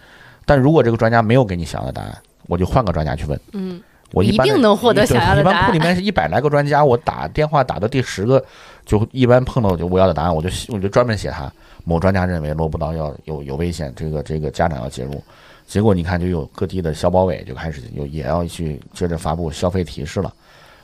[0.43, 2.17] 但如果这个专家没有给你想要的答案，
[2.47, 3.39] 我就换个专家去问。
[3.51, 3.79] 嗯，
[4.11, 8.43] 我一般一定能获得想要的答案一般库里面是一百来个专家，我打电话打到第十个，
[8.85, 11.51] 就一般碰到就我要的答案，我就我就专门写他。
[11.85, 15.23] 某专家认为萝卜刀要有有危险，这个这个家长要介入。
[15.67, 20.33] 结果你看，就有各地的消保委就开始有也要去接着发布消费提示了。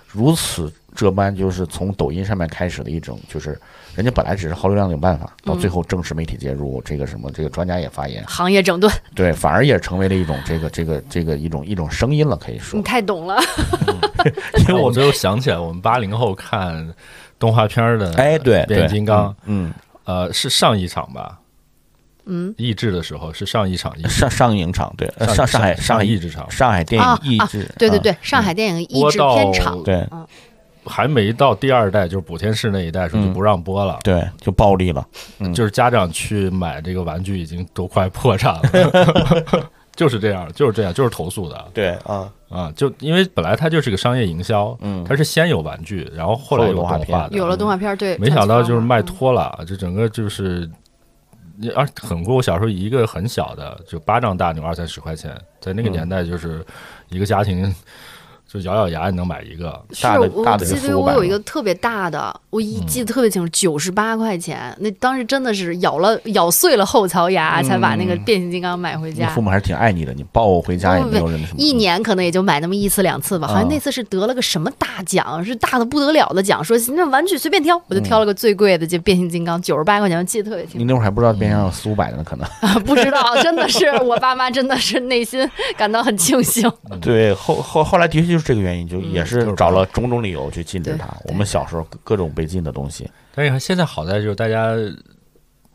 [0.07, 3.59] 如此这般就是从抖音上面开始的一种，就是
[3.95, 12.77] 人家本来只是耗流量的办法，到最后正式媒体介入，这个什么这个专家也发言，行业整顿，对，反而也成为了一种这个这个这个一种一种声音了，可以说。
[12.77, 13.39] 你，太懂了。
[14.67, 16.93] 因为我最后想起来，我们八零后看
[17.37, 19.73] 动画片的，哎，对，变形对金刚，，嗯，
[20.03, 21.39] 呃，是上一场吧？
[22.25, 30.05] 嗯，译制的时候是上一场上上影场，对，呃上上海上上海译制场，上海电影译制，啊，对对对，上海电影译制片厂，对。
[30.11, 30.27] 嗯
[30.89, 33.99] 还没到第二代，就是补天士那一代时候就嗯不让播了。
[34.03, 35.07] 对，就暴力了，
[35.39, 35.53] 嗯。
[35.53, 41.65] 就是家长去买这个玩具已经都快破产了， 就是这样，就是这样，就是投诉的。
[41.73, 42.73] 对啊，啊！
[42.75, 45.03] 就因为本来它就是个商业营销，嗯。
[45.03, 47.27] 它是先有玩具，然后后来有动画片。
[47.31, 50.69] 有了动画片，对，没想到就是卖嗯脱了，这整个就是，
[51.57, 52.33] 你而很贵。
[52.33, 55.91] 我小时候一个很小的，就巴掌大那种二三十块钱，在那个嗯。
[55.91, 56.65] 年代就是
[57.09, 57.73] 一个家庭
[58.51, 64.75] 就咬咬牙你能买一个，是大的我大的就记得我有一个特别大的，我一嗯记得特别清楚，九十八块钱。
[64.79, 69.39] 那当时真的是咬了咬碎了后槽牙，才把那个嗯变形金刚买回家你父。
[69.41, 80.77] 母还是挺爱你的，你抱我回家也没有人什么，一年可能也就买那么一次两次吧，好像啊那次是得了个什么大奖，是大的不得了的奖，说那玩具随便挑，我就挑了个最贵的，就变形金刚，九十八块钱，我记得特别清楚。
[80.79, 82.47] 你那会儿还不知道边上有四五百的呢，可能。
[82.83, 86.67] 不知道，真的是我爸妈真的是内心感到很庆幸。
[86.99, 91.07] 对，后后后来的确就是这个原因，就嗯也是找了种种理由去禁止它。
[91.07, 94.73] 对我们小时候各各种被禁的东西，但是现在好在就是大家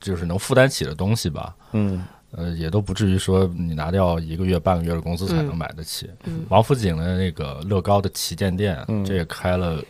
[0.01, 6.11] 就是能负担起的东西吧，嗯，呃，也都不至于说你拿掉一个月半个月的工资才能买得起。
[6.25, 9.83] 嗯王府井的那个乐高的旗舰店，嗯这也开了，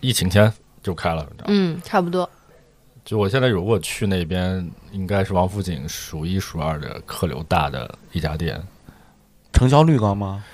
[0.00, 2.28] 疫情前就开了，你知道嗯，差不多。
[3.04, 8.60] 就我现在如果去那边，应该是王府井数一数二的客流大的一家店。
[9.52, 10.44] 成交率高吗？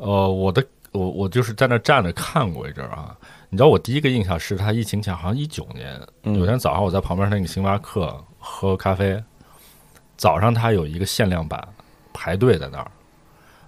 [0.00, 3.14] 呃，我的我我就是在那站着看过一阵儿啊。
[3.50, 9.22] 你知道我第一个印象是他疫情前好像一九年，嗯有天早上我在旁边那个星巴克喝咖啡，
[10.16, 11.62] 早上他有一个限量版
[12.12, 12.90] 排队在那儿，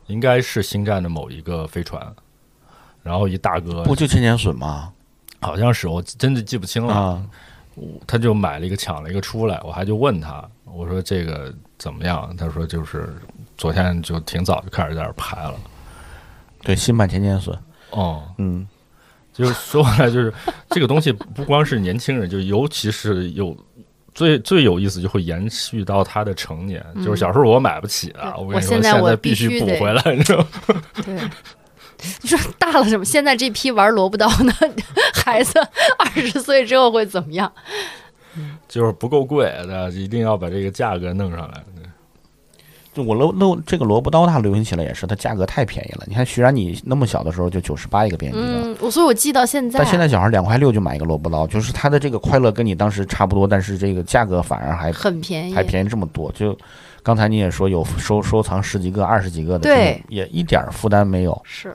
[0.06, 2.00] 应该是星战的某一个飞船，
[3.02, 4.92] 然后一大哥不就千年隼吗？
[5.40, 7.22] 好像是我真的记不清了，啊，
[8.06, 12.34] 他就买了一个抢了一个出来，我还就问他，我说这个怎么样？
[12.36, 13.16] 他说就是
[13.58, 15.54] 昨天就挺早就开始在那儿排了。
[16.62, 17.56] 对，新版千年隼，
[17.90, 18.66] 哦，嗯，
[19.32, 20.32] 就是说回来，就是
[20.70, 23.56] 这个东西不光是年轻人，就尤其是有
[24.14, 26.84] 最最有意思，就会延续到他的成年。
[26.94, 30.46] 嗯就是小时候我买不起啊，我跟你说，我现在我必须补回来，你知道吗？
[31.04, 31.14] 对，
[32.22, 33.04] 你说大了什么？
[33.04, 34.52] 现在这批玩萝卜刀的
[35.24, 35.58] 孩子，
[35.98, 37.50] 二十岁之后会怎么样？
[38.68, 41.62] 就是不够贵的，一定要把这个价格弄上来。
[42.94, 46.04] 就我搂搂这个萝卜刀它流行起来也是，它价格太便宜了。
[46.06, 48.42] 你看徐然，你那么小的时候就九十八一个便宜的。
[48.42, 56.30] 嗯，我所以我记到现在，但现在小孩两块六就买一个萝卜刀，就是他的这个快乐跟你当时差不多，但是这个价格反而还很便宜，还便宜这么多。
[56.32, 56.56] 就
[57.02, 61.40] 刚才你也说有收收藏十几个、二十几个的，对也一点儿负担没有。
[61.44, 61.74] 是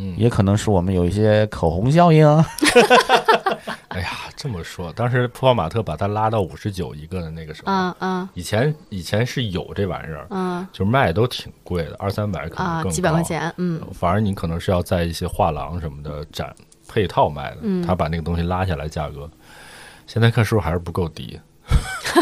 [0.00, 2.46] 嗯，也可能是我们有一些口红效应啊。
[3.88, 16.54] 哎呀，这么说，当时普跑马特把它拉到五十九一个的那个时候，嗯嗯以前以前是有这玩意儿，嗯就是卖都挺贵的，二三百可能啊，更几百块钱，嗯反而你可能是要在一些画廊什么的展
[16.88, 19.28] 配套卖的，嗯他把那个东西拉下来价格，
[20.06, 21.38] 现在看是不是还是不够低？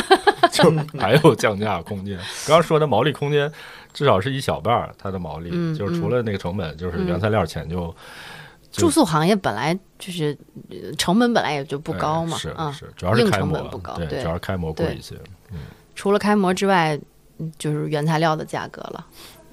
[0.52, 2.16] 就还有降价空间。
[2.46, 3.50] 刚刚说的毛利空间，
[3.92, 7.94] 至少是一小半儿，它的毛利、嗯就是除了那个成本，就是原材料钱就、
[8.70, 10.36] 就住宿行业本来就是
[10.70, 15.14] 呃成本本来也就不高嘛，哎是啊，是，主要是开模不高对，对主要是开模贵一些。
[15.50, 15.58] 嗯
[15.94, 16.98] 除了开模之外，
[17.38, 19.06] 嗯就是原材料的价格了。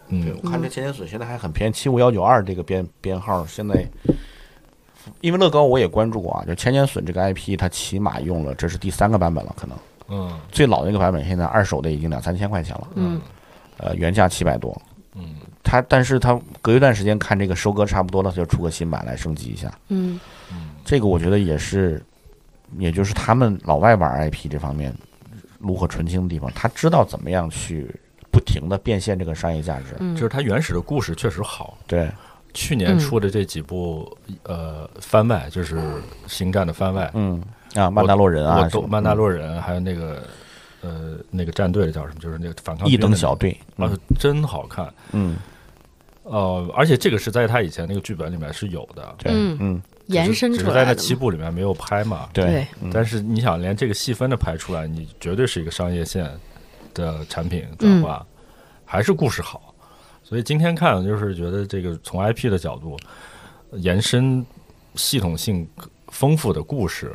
[0.10, 3.88] 嗯，我看这千年隼现在还很便宜，七五幺九二这个编编号现在。
[5.22, 13.22] 因为乐高我也关注过啊，就千年隼这个 IP，它起码用了这是第三个版本了，可能嗯最老的那个版本现在二手的已经两三千块钱了，嗯
[13.78, 14.80] 呃，原价七百多。
[15.16, 19.74] 嗯它但是它隔一段时间看这个收割差不多了，它就出个新版来升级一下。
[19.90, 20.20] 嗯
[20.84, 22.04] 这个我觉得也是，
[22.78, 24.94] 也就是他们老外玩 IP 这方面
[25.60, 27.90] 炉火纯青的地方，他知道怎么样去
[28.30, 29.96] 不停的变现这个商业价值。
[30.00, 31.76] 嗯，就是它原始的故事确实好。
[31.88, 32.12] 对，
[32.54, 35.78] 去年嗯出的这几部、呃番外，就是
[36.28, 37.42] 《星战》的番外，嗯
[37.74, 40.22] 啊，曼达洛人啊，我都曼达洛人，还有那个
[40.86, 42.20] 呃那个战队的叫什么？
[42.20, 44.94] 就是那个反抗一军的等小队，啊嗯，真好看。
[45.12, 45.38] 嗯，
[46.24, 50.94] 呃，而且这个是在他以前那个剧本里面是有的，对，嗯嗯，延伸只是在那。
[50.94, 52.30] 七部里面没有拍嘛。
[52.32, 56.30] 对对，嗯但是你想，连这个细分的拍出来，你绝对是一个商业线
[56.94, 58.26] 的产品转化，嗯
[58.86, 59.74] 还是故事好。
[60.24, 62.98] 所以今天看就是觉得这个从 IP 的角度
[63.74, 64.46] 延伸
[64.96, 65.68] 系统性
[66.08, 67.14] 丰富的故事，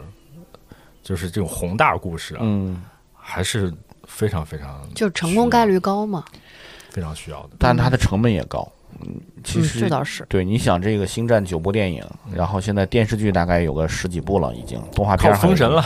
[1.03, 2.81] 就是这种宏大故事啊，嗯，
[3.31, 3.73] 还是
[4.07, 6.25] 非常非常就是成功概率高嘛。
[6.91, 7.51] 非常需要的。
[7.59, 8.67] 但它的成本也高。
[9.03, 9.07] 嗯，
[9.45, 10.27] 其嗯，实这倒是。
[10.29, 15.85] 对，你想这个《星战》九部电影，然后现在电视剧大概有个十几部了，已经动画片封神了，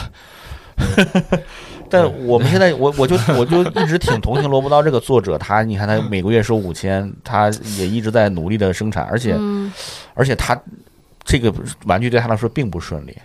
[1.91, 9.71] 但我们现在，我我就我就一直挺同情罗伯刀这个作者，他你看他每个月收五千，他也一直在努力的生产，而且嗯
[10.15, 10.59] 而且他
[11.23, 11.53] 这个
[11.85, 13.17] 玩具对他来说并不顺利。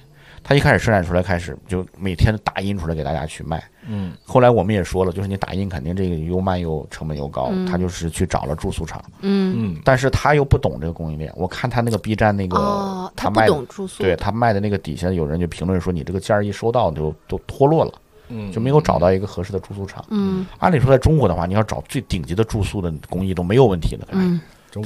[0.50, 3.64] 他一开始生产出来，开始就每天打印出来给大家去卖。
[3.86, 4.14] 嗯。
[4.26, 7.68] 后来我们也说了，就是你打印肯定这个又慢又成本又高，嗯。
[7.68, 9.76] 他就是去找了住宿厂，嗯。
[9.76, 11.32] 嗯，但是他又不懂这个供应链。
[11.36, 14.02] 我看他那个 B 站那个、哦，他不卖的懂住宿。
[14.02, 17.94] 对他卖的那个底下有人就评论说，你这个件儿一收到就都脱落了，
[18.30, 18.52] 嗯。
[18.52, 20.04] 就没有找到一个合适的住宿厂。
[20.10, 20.48] 嗯。
[20.58, 24.42] 按理说，在中国的话，你要找最顶级的住宿的工艺都没有问题的，嗯，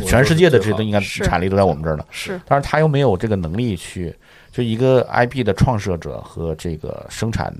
[0.06, 1.24] 全世界的这都应该是。
[1.24, 2.04] 产力都在我们这儿呢。
[2.10, 2.38] 是。
[2.46, 4.14] 但是他又没有这个能力去，
[4.54, 7.54] 就一个 IP 的创设者和这个生产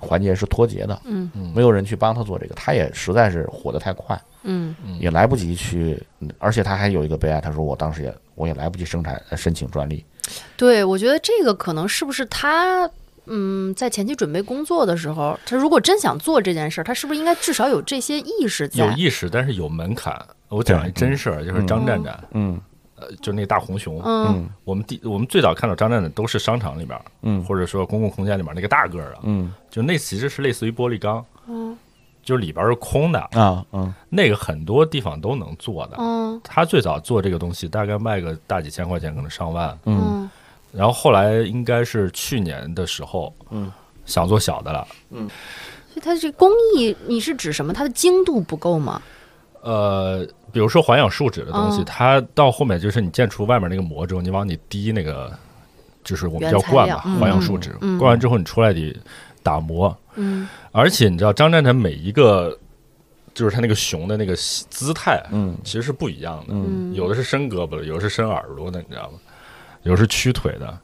[0.00, 1.30] 环节是脱节的，嗯。
[1.54, 4.74] 没有人去帮他做这个，他也实在是火得太快，嗯。
[4.82, 4.98] 嗯。
[4.98, 10.02] 也来不及去，嗯而且他还有一个悲哀，他说我当时也我也来不及生产呃申请专利，
[10.56, 12.90] 对，我觉得这个可能是不是他。
[13.26, 18.84] 嗯，在前期准备工作的时候，他如果真想做这件事儿，他是不是应该至少有这些意识在？
[18.84, 20.14] 有意识，但是有门槛。
[20.50, 22.60] 我讲一真事儿，就是张战战，嗯
[22.96, 31.76] 呃，就那个大红熊，嗯嗯我们第我们最早看到张震的都是商场里面，嗯或者说公共空间里面那个大个儿的，嗯就那其实是类似于玻璃缸，嗯
[32.22, 35.96] 就是里边是空的，啊嗯那个很多地方都能做的。
[35.98, 39.76] 嗯他最早做这个东西，大概卖个大几千块钱，可能上万。
[39.84, 40.30] 嗯嗯
[40.72, 43.70] 然后后来应该是去年的时候，嗯，
[44.06, 44.86] 想做小的了。
[45.08, 45.20] 所
[45.94, 47.72] 以它这工艺，你是指什么？
[47.72, 49.00] 它的精度不够吗？
[49.64, 55.32] 呃，比如说环氧树脂的东西，嗯它到后面就是你建出外面那个膜之后，你往里滴那个，
[56.04, 57.70] 就是我们叫灌嘛，环氧树脂。
[57.80, 58.94] 灌完之后，你出来得
[59.42, 59.96] 打磨。
[60.16, 62.56] 嗯而且你知道张战战每一个，
[63.32, 66.46] 就是他那个熊的那个姿态，嗯其实是不一样的。
[66.50, 69.18] 嗯嗯，有的是伸胳膊的，有的是伸耳朵的，你知道吗？
[69.84, 70.78] 有的是屈腿的。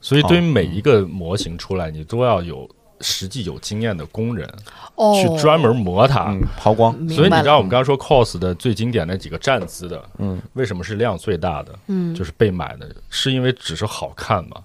[0.00, 2.68] 所以对于每一个模型出来，你都要有
[3.02, 4.48] 实际有经验的工人
[4.94, 6.30] 哦，去专门磨它。
[6.30, 11.78] 嗯抛光所以你知道我们刚刚说 cos 的最经典那几个站姿的，嗯为什么是量最大的？
[11.88, 14.62] 嗯，就是被买的，是因为只是好看嘛？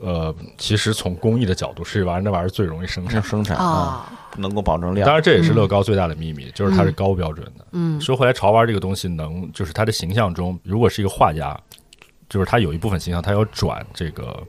[0.00, 3.22] 呃，其实从工艺的角度，是这玩意儿那玩意儿最容易生产。
[3.22, 7.66] 生产啊啊，能够保证量当，然，这也是乐高最大的秘密，就是它是高标准的。
[7.72, 11.58] 嗯说回来，潮玩这个东西能，就是它的形象中，如果是一个画家，
[12.28, 14.42] 就是他有一部分形象，他要转这个。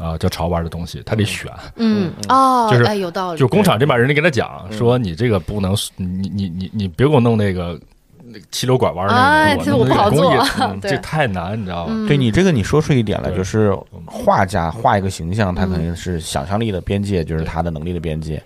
[0.00, 1.52] 啊、叫潮玩的东西，他得选。
[1.76, 4.78] 嗯哦，就是哎，有道理，就工厂这边人家跟他讲嗯。
[4.78, 7.78] 说，你这个不能，你你你你别给我弄那个
[8.24, 11.92] 那个七溜拐弯儿那哎个，这我不好弄那个工艺做 这太难，你知道吧？
[11.92, 12.06] 嗯。
[12.06, 15.70] 对你这个你说出一点来，就是画家画一个形象，他嗯。
[15.70, 18.42] 肯定是想象力的边界，就是他的能力的边界。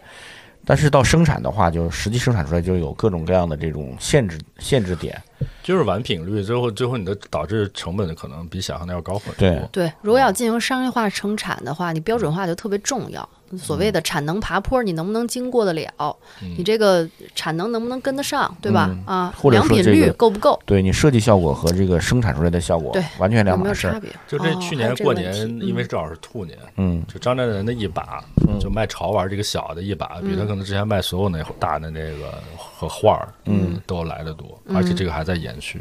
[0.67, 5.23] 但是到生产的话，就实际生产出来就有各种各样的这种限制限制点。
[5.63, 9.35] 就是完品率，最后最后你的导致成本可能比想象的要高很多。
[9.39, 13.29] 对对，如果要进行商业化生产的话，你标准化就特别重要。
[13.57, 16.17] 所谓的产能爬坡，你能不能经过得了？
[16.43, 18.89] 嗯你这个产能能不能跟得上，对吧？
[18.91, 20.59] 嗯啊，或者良品率够不够？
[20.67, 23.93] 对你设计效果和这个生产出来的效果对完全两码事儿。
[23.93, 24.11] 没有差别？
[24.27, 32.43] 就这哦去年过年，因为正好是兔年，嗯就张战人的一把，嗯就卖潮玩这个小的一把，比他嗯可能之前卖所有那大的那个
[32.75, 35.81] 和画儿，嗯，都来得多，嗯而且这个还在延续。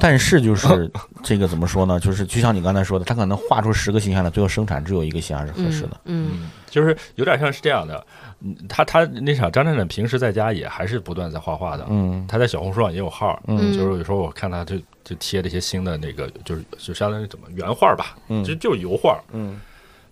[0.00, 0.88] 但是就是
[1.24, 1.98] 这个怎么说呢？
[1.98, 6.00] 就是就像你刚才说的，他可能画出十个形象来，最后生产只有一个形象是合适的。
[6.04, 8.06] 嗯嗯，就是有点像是这样的，
[8.40, 12.24] 嗯他他那场张战战平时在家也还是不断在画画的，嗯。
[12.28, 13.72] 他在小红书上也有号，嗯。
[13.72, 18.44] 就是有时候我看他就就贴这些新的那个，就是就相当于怎么原画吧，嗯。
[18.44, 19.60] 就就是油画，嗯。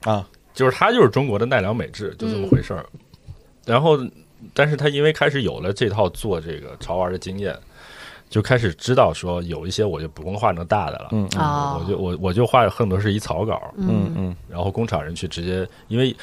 [0.03, 0.27] 啊。
[0.53, 2.85] 就是他就是中国的奈良美智，就这么回事儿。
[3.67, 3.99] 然后，
[4.55, 7.57] 但是他因为开始有了这套做这个潮玩的经验，
[8.29, 11.41] 就开始知道说有一些我就不用画成大的了，嗯嗯。
[11.41, 14.37] 啊，我就我我就画恨不得是一草稿，嗯嗯。
[14.49, 16.15] 然后工厂人去直接，因为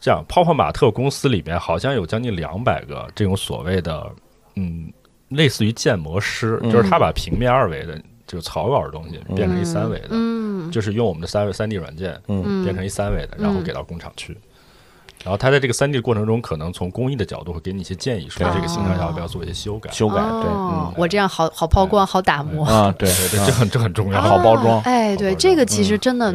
[0.00, 4.10] 这样泡泡玛特公司里面好像有将近两百个这种所谓的
[4.56, 4.92] 嗯，
[5.28, 6.70] 类似于建模师，嗯。
[6.70, 10.70] 就是他把平面二维的这个草稿的东西变成一三维的，嗯。
[10.70, 12.20] 就是用我们的三维三 D 软件
[12.64, 14.36] 变成一三维的，嗯然后给到工厂去。
[15.22, 19.90] 然后他在这个三 D 过程中，可能从工艺的角度会给你一些建议，说对这个形象要不要做一些修改。
[19.92, 20.50] 修改对
[20.96, 22.64] 我这样好好抛光，好打磨。
[22.64, 24.20] 啊对对对，啊这很这很重要。
[24.20, 26.34] 好包装啊哎，对，这个其实真的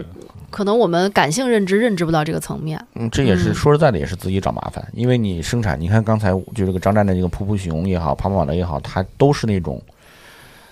[0.52, 2.80] 可能我们感性认知认知不到这个层面。
[2.94, 4.88] 嗯，这也是嗯说实在的，也是自己找麻烦。
[4.94, 9.82] 因为你生产，你看刚才就这个张战的这个噗噗熊也好，跑跑马的也好，它都是那种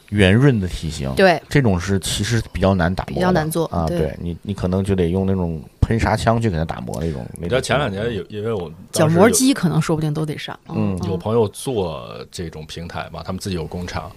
[0.09, 3.86] 圆润的体型，对，这种是其实比较难打磨，比较难做啊。
[3.88, 7.25] 对对你，你可能就得用那种喷砂枪去给它打磨那种。
[7.34, 10.57] 你知道前两年有，因为我角膜机可能说不定都得上。
[10.69, 14.11] 嗯有朋友做这种平台嘛，他们自己有工厂，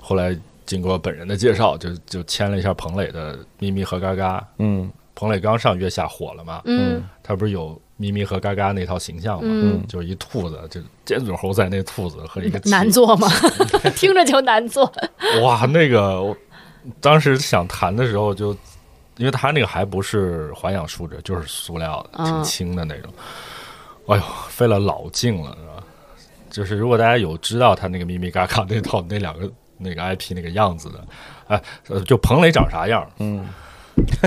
[0.00, 0.36] 后来
[0.66, 4.38] 经过本人的介绍，就就签了一下彭磊的《咪咪和嘎嘎》。
[4.58, 13.28] 嗯彭磊刚上月下火了嘛，嗯他不是有咪咪和嘎嘎那套形象嘛，嗯，就是一兔子，就尖嘴猴腮那兔子和一个难做吗？
[13.94, 14.92] 听着就难做。
[15.40, 16.36] 哇，那个我
[17.00, 18.54] 当时想谈的时候就，
[19.16, 23.12] 因为它那个还不是环氧树脂，就是塑料挺轻的那种。
[24.08, 25.84] 哎呦，费了老劲了，是吧？
[26.50, 31.04] 就是如果大家有知道他那个咪咪嘎嘎那套那两个那个 IP 那个样子的，
[31.48, 33.48] 哎，呃就彭磊长啥样，嗯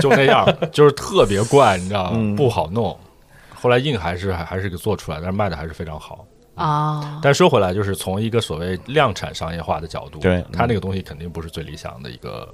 [0.02, 2.10] 就那样，就是特别怪，你知道吗？
[2.14, 2.98] 嗯不好弄。
[3.54, 6.24] 后来硬还是还还是给做出来，但是卖的还是非常好。
[6.54, 12.52] 啊，但说回来，就是从一个所谓量产商业化的角度，对它那个东西肯定不是最理想的一个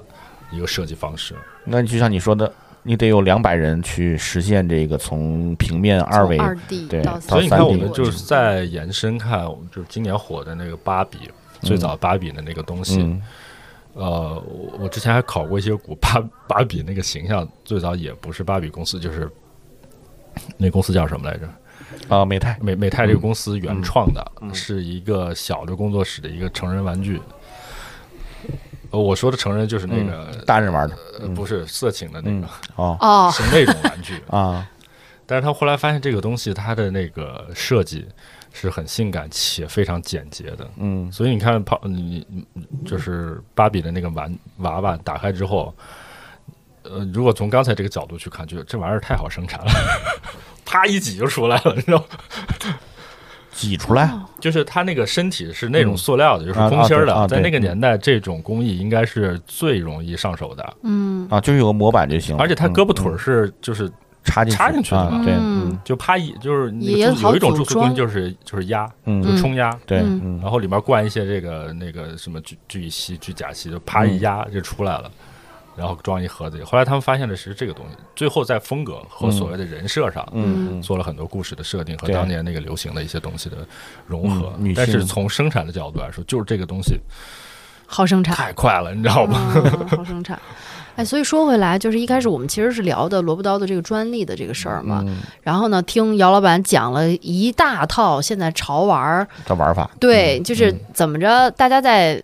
[0.55, 1.35] 一个设计方式。
[1.65, 2.53] 那就像你说的，
[2.83, 11.19] 你得有两百人去实现这个从平面二维从二 D 对到所以你看，我们就是在延伸看，就是今年火的那个芭比，
[11.61, 13.03] 最早芭比的那个东西。
[13.03, 13.23] 嗯
[13.97, 19.31] 呃，我我之前还考过一些古，芭芭比那个形象最早也不是芭比公司，就是
[20.57, 21.49] 那公司叫什么来着？
[22.09, 27.21] 啊，美泰美美泰这个公司原创的，嗯是一个小的工作室的一个成人玩具。
[28.95, 34.23] 呃，我说的成人就是那个、大人玩的呃不是色情的那个，哦 哦，是那种玩具。
[34.29, 34.67] 啊
[35.27, 38.07] 但是他后来发现这个东西它的那个设计
[38.53, 42.47] 是很性感且非常简洁的，嗯所以你看，泡你你
[42.87, 45.75] 就是芭比的那个玩娃娃打开之后，
[46.83, 49.73] 呃，如果从刚才这个角度去看，就这玩意儿太好生产了，
[50.67, 52.05] 啪一挤就出来了，你知道吗？
[53.55, 54.13] 挤出来。
[54.41, 61.27] 就是它那个身体是那种塑料的，就是啊空心儿的，啊对啊在那个年代，这种工艺应该是最容易上手的，嗯。
[61.31, 63.91] 啊，就是有个模板就行了，而且它胳膊腿是就是
[64.23, 65.11] 插进插进去的。
[65.11, 65.35] 嘛啊，对，
[65.85, 69.23] 就啪一就是那个注有一种注塑工艺就是就是压，嗯。
[69.23, 69.71] 就冲压。
[69.87, 69.99] 对，
[70.43, 75.11] 然后里面灌一些这个那个什么聚聚乙烯、聚甲烯，就啪一压就出来了，
[75.77, 76.63] 然后装一盒子里。
[76.63, 80.27] 后来他们发现的是这个东西，最后在风格和所谓的人设上，
[80.83, 83.59] 做了很多故事的设定和当年那个流行的一些东西的
[84.07, 84.53] 融合。
[84.59, 86.99] 嗯但是从生产的角度来说，就是这个东西
[87.87, 89.53] 好生产，太快了，你知道吗？
[89.55, 90.39] 嗯好生产。
[90.97, 95.19] 哎，所以说回来，就是一开始我们其实是聊的萝卜刀的这个专利的这个事儿嘛，嗯。
[95.43, 100.45] 然后呢，听姚老板讲了一大套现在潮玩儿，的玩法，对，嗯。
[100.45, 102.23] 就是怎么着，大家在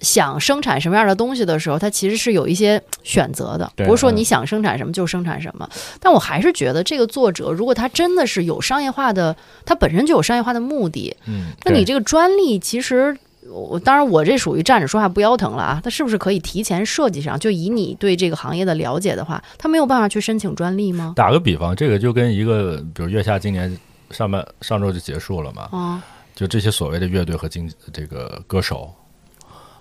[0.00, 5.68] 想生产什么样的东西的时候，它其实是有一些选择的，不是说嗯你想生产什么就生产什么。
[6.00, 13.16] 但我还是觉得这个作者，如果他真的是有商业化的，他本身就有商业化的目的，嗯，那你这个专利其实。
[13.50, 15.80] 我当然，我这属于站着说话不腰疼了啊！
[15.82, 17.38] 它是不是可以提前设计上？
[17.38, 21.14] 就以你对这个行业的了解的话，他没有办法去申请专利吗？
[21.16, 23.74] 打个比方，这个就跟一个，比如月下今年
[24.10, 28.92] 上半上周就结束了嘛，啊，就这些所谓的乐队和经这个歌手，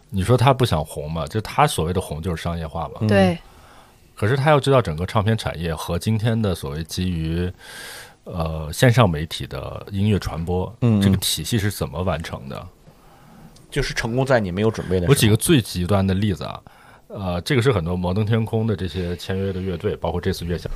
[0.09, 1.25] 你说他不想红嘛？
[1.27, 2.95] 就他所谓的红就是商业化嘛。
[3.01, 3.37] 嗯对，
[4.15, 7.51] 可是他要知道整个唱片产业和今天的所谓基于
[8.23, 12.67] 呃线上媒体的音乐传播嗯这个体系是怎么完成的？
[13.69, 15.09] 就是成功在你没有准备的时候。
[15.09, 16.61] 我举个最极端的例子啊，
[17.07, 20.69] 呃，这个是很多摩登天空的这些签约的乐队，包括这次月下，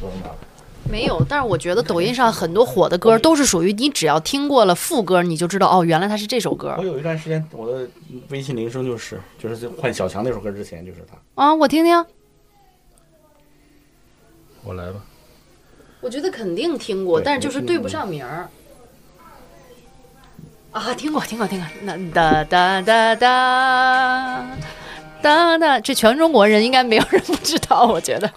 [0.89, 1.23] 没有。
[1.27, 7.88] 但是我觉得抖音上很多火的歌都是属于你只要听过了副歌，你就知道哦，原来它是这首歌我有一段时间，我的
[8.29, 11.43] 微信铃声就是就是换小强那首歌之前就是他。
[11.43, 11.53] 啊！
[11.53, 12.05] 我听听，
[14.63, 15.03] 我来吧。
[16.01, 18.49] 我觉得肯定听过，但是就是对不上名儿。
[20.71, 21.67] 啊，听过，听过，听过。
[21.84, 24.47] 那哒哒哒哒
[25.21, 28.32] 哒哒，这全中国人应该没有人不知道，我觉得。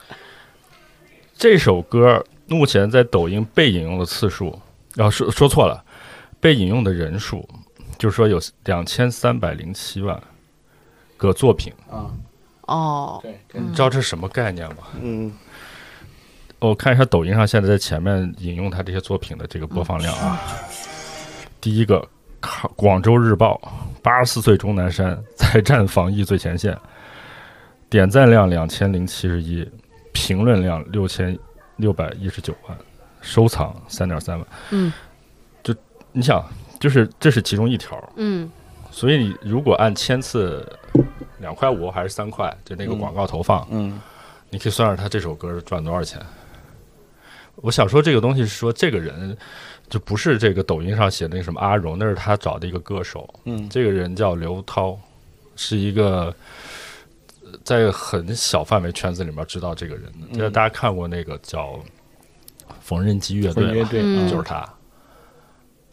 [1.36, 4.59] 这首歌目前在抖音被引用的次数，
[4.95, 5.82] 然后说说错了，
[6.40, 7.49] 被引用的人数，
[7.99, 10.20] 就是说有两千三百零七万
[11.16, 11.72] 个作品。
[11.90, 12.11] 啊，
[12.66, 14.84] 哦，对，你知道这是什么概念吗？
[15.01, 15.32] 嗯，
[16.59, 20.40] 我看一下抖音上现在在前面引用他这些作品的这个播放量啊。
[21.61, 22.07] 第一个，
[22.42, 23.61] 卡广州日报，
[24.03, 26.76] 八十四岁钟南山 在战防疫最前线，
[27.88, 29.66] 点赞量两千零七十一，
[30.12, 31.38] 评论量六千
[31.77, 32.79] 六百一十九万，
[33.20, 34.47] 收藏三点三万。
[34.70, 34.93] 嗯
[35.62, 35.75] 就
[36.12, 36.45] 你想，
[36.79, 38.51] 就是这是其中一条，嗯
[38.91, 40.64] 所以你如果按千次
[41.39, 44.01] 两块五还是三块，就那个嗯广告投放，嗯
[44.51, 46.20] 你可以算算他这首歌赚多少钱。
[47.57, 49.37] 我想说这个东西是说，这个人
[49.89, 53.29] 就不是这个抖音上写的那个什么阿荣，那是他找的一个歌手。
[53.45, 54.99] 嗯这个人叫刘涛，
[55.57, 56.35] 是一个
[57.62, 61.78] 在很小范围圈子里面知道这个人的，就是大家看过那个叫
[62.80, 63.82] 缝纫机乐队
[64.28, 64.68] 就是他，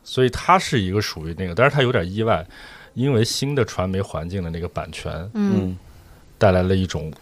[0.03, 2.45] 所以他是一个属于那个，但是他有点意外，
[2.93, 5.53] 因为新的传媒环境的那个版权嗯。
[5.55, 5.78] 嗯。
[6.38, 7.14] 带来了一种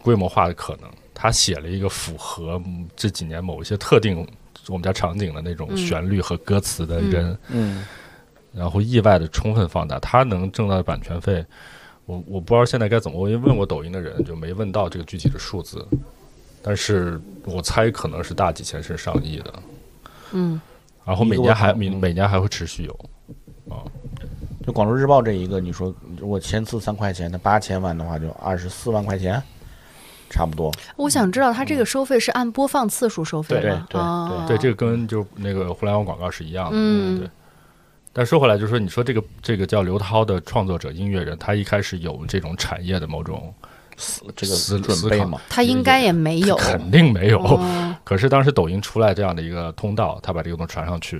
[0.00, 0.90] 规模化的可能。
[1.12, 4.26] 他写了一个符合嗯这几年某一些特定
[4.68, 5.76] 我们家场景的那种嗯。
[5.76, 7.84] 旋律和歌词的人，嗯。
[8.54, 11.44] 然后意外的充分放大，他能挣到的版权费，
[12.08, 15.86] 我我不知道现在该怎么，我也问过抖音的人，就没问到这个具体的数字，
[16.62, 19.54] 但是我猜可能是大几千甚至上亿的，
[20.32, 20.58] 嗯
[21.04, 22.92] 然后每年还每每年还会持续有，
[23.68, 23.84] 啊
[24.66, 29.42] 就广州日报这一个，你说如果签字三块钱，那八千万的话就二十四万块钱，
[30.30, 30.72] 差不多。
[30.96, 33.86] 我想知道它这个收费是按播放次数收费对吗？
[33.90, 37.30] 对哦对，这个跟就那个互联网广告是一样的，嗯对。
[38.12, 43.54] 但说回来，就是说，你说这个这个叫刘涛的创作者、音乐人，他一开始有这种产业的某种
[43.96, 46.56] 思这个思准备吗，他应该也没有。
[46.56, 47.94] 肯定没有，哦。
[48.02, 51.18] 可是当时抖音出来这样的一个通道，他把这个东西传上去，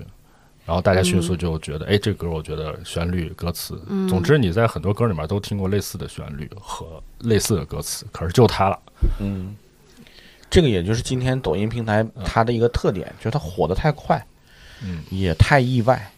[0.64, 1.38] 然后大家迅速嗯。
[1.38, 8.78] 就觉得，哎，这歌我觉得旋律、歌词，总之你在很多歌里面都听过类似的旋律和类似的歌词，可是就他了，
[9.20, 9.54] 嗯，
[10.50, 14.24] 这个也就是今天抖音平台它的一个特点，就是它火得太快，
[14.82, 16.10] 嗯，也太意外。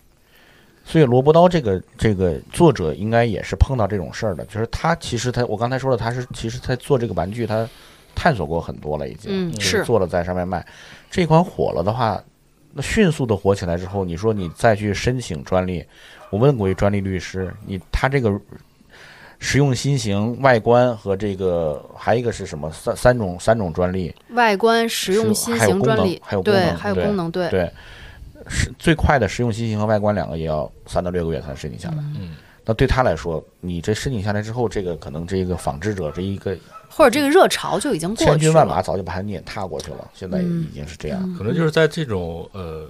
[0.91, 7.65] 所以萝卜刀这个这个作者应该也是碰到这种事儿的，就是他其实他我刚才说了，他是其实他做这个玩具，他
[8.13, 10.67] 探索过很多了，已经，嗯就是做了在上面卖。
[11.09, 12.21] 这款火了的话，
[12.73, 15.85] 那迅速的火起来之后，你说你再去申请专利，
[16.31, 18.37] 我问过一专利律师，你他这个
[19.39, 22.69] 实用新型、外观和这个还有一个是什么？
[22.73, 27.73] 三三种三种专利，外观、实用新还有功能型专利，还有功对，能对还有功能，对，对，
[28.51, 31.99] 是最快的实用新型和外观两个也要三到六个月才能申请下来。
[32.19, 32.35] 嗯，
[32.65, 36.55] 那对他来说，你这申请下来之后，这个可能这个仿制者这一个
[36.89, 38.83] 或者这个热潮就已经过去千军万马。
[38.83, 41.35] 早就把他碾踏过去了，现在嗯已经是这样。
[41.39, 42.87] 可能就是在这种呃。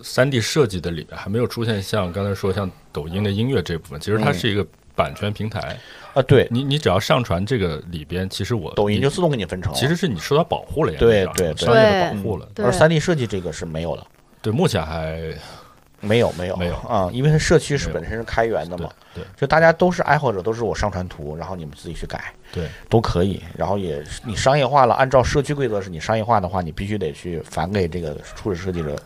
[0.00, 4.64] 三 D 设计的里面还没有出现像刚才说像抖音的音乐这部分，其实它嗯是一个
[4.94, 5.76] 版权平台，
[6.14, 9.76] 啊，对，你你只要上传这个里边，其实我抖音就自动给你分成了。
[9.76, 12.48] 其实是你受到保护了呀，对对对商业的保护了。
[12.58, 14.06] 而三 D 设计这个是没有的，
[14.40, 15.34] 对，目前还
[16.00, 23.42] 没有没有没有啊，因为它社区是本身是开源的嘛，对就大家都是爱好者，都是我上传图，然后你们自己去改，对都可以。
[23.56, 28.96] 然后也是你商业化了，按照社区规则是你商业化的话，你必须得去返给这个初始设计者，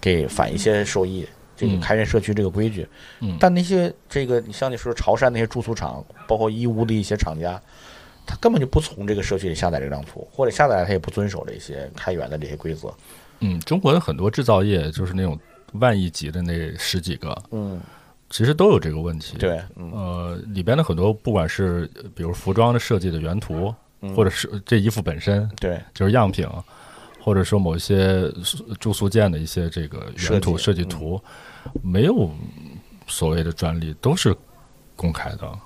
[0.00, 1.28] 给返一些收益。
[1.54, 7.60] 这个嗯开源社区这个规矩，嗯但那些这个你像你说潮汕那些住宿厂，包括义乌的一些厂家，
[8.24, 12.94] 他根本就不从这个社区里下载这张图，或者下载他也不遵守这些开源的这些规则。
[13.40, 15.38] 嗯，中国的很多制造业就是那种
[15.74, 17.80] 万亿级的那十几个，嗯，
[18.30, 26.46] 其实都有这个问题。，对，嗯，呃，里边的很多不管是呃比如服装的设计的原图，嗯或者是这衣服本身对，就是样品，
[27.20, 28.30] 或者说某一些
[28.80, 31.20] 住宿件的一些这个原图设计图，
[31.82, 32.30] 没有
[33.06, 34.34] 所谓的专利，都是
[34.96, 35.58] 公开的，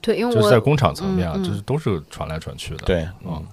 [0.00, 2.84] 对，因为就是在工厂层面啊，就是都是传来传去的。
[3.24, 3.44] 嗯，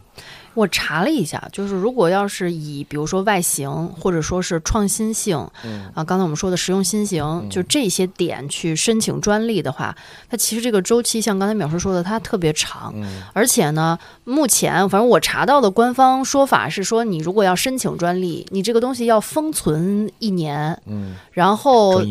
[0.53, 9.95] 我查了一下，就是如果要是以比如说外形或者说是创新性，嗯啊，刚才我们说的实用新型，就这些点去申请专利的话，
[10.29, 22.01] 它其实这个周期像刚才淼叔说的，它特别长，嗯而且呢，目前反正我查到的官方说法是说，你如果要申请专利，你这个东西要封存一年，嗯，然后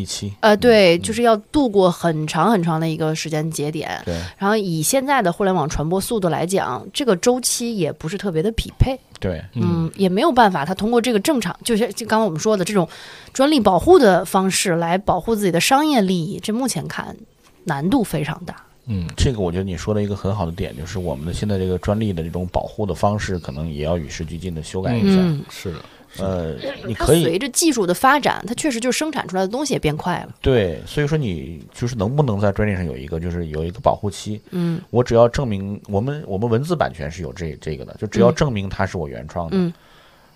[0.41, 4.01] 呃，对，就是要度过很长很长的一个时间节点。
[4.05, 12.89] 对然后以现在的互联网传播速度来讲，这个周期也不是特别的匹配，对，嗯，也没有办法，他通过这个正常，就是就刚刚我们说的这种
[13.33, 17.17] 专利保护的方式来保护自己的商业利益，这目前看
[17.65, 18.57] 难度非常大。
[18.87, 25.17] 嗯，这个我觉得你说的一个很好的点，就是我们的现在这个专利的这种保护的方式，可能也要与时俱进的修改一下。
[25.21, 25.79] 嗯，是的，
[26.19, 26.55] 呃，
[26.87, 30.35] 你它可以随着技术的发展，它确实就生产出来的东西也变快了。
[30.41, 34.41] 对，所以说你就是能不能在专利上有一个，就是有一个保护期。
[34.51, 34.81] 嗯。
[34.91, 38.35] 我只要证明我们我们文字版权是有这这个的，就只要嗯。
[38.35, 39.73] 证明它是我原创的，嗯。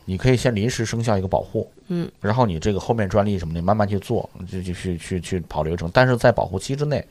[0.06, 7.02] 你可以先临时生效一个保护，嗯，然后你这个后面专利什么的慢慢去做，就就去去去跑流程，但是在保护期之内，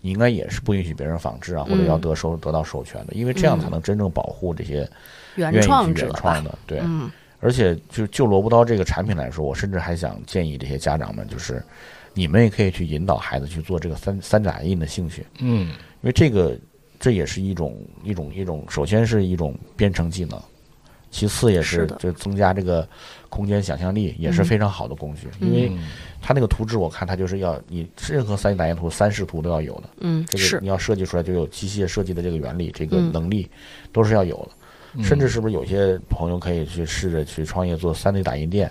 [0.00, 2.00] 你应该也是不允许别人仿制啊，或者要嗯。
[2.00, 4.88] 得收得到授权的，因为这样才能真正保护这些
[5.34, 11.62] 原创者原创，的，对，嗯而且就就萝卜刀这个产品来说，我甚至还想建议这些家长们，就是
[12.14, 16.56] 你们也可以去引导孩子去做这个三三打印的兴趣，嗯，因为这个
[16.98, 20.38] 这也是一种一种一种，首先是一种编程技能，
[21.10, 22.86] 其次也是就增加这个
[23.30, 25.28] 空间想象力，也是嗯非常好的工具。
[25.40, 25.88] 嗯因为嗯
[26.20, 29.90] 它那个图纸，我看它就是要你任何三 D 打印图、三视图都要有的。
[30.00, 33.48] 嗯，是这个你要设计出来，就有机械设计的这个原理，这个嗯能力
[33.92, 34.50] 都是要有的。
[34.94, 38.70] 嗯甚至是不是有些朋友可以去试着去创业做 3D 打印店？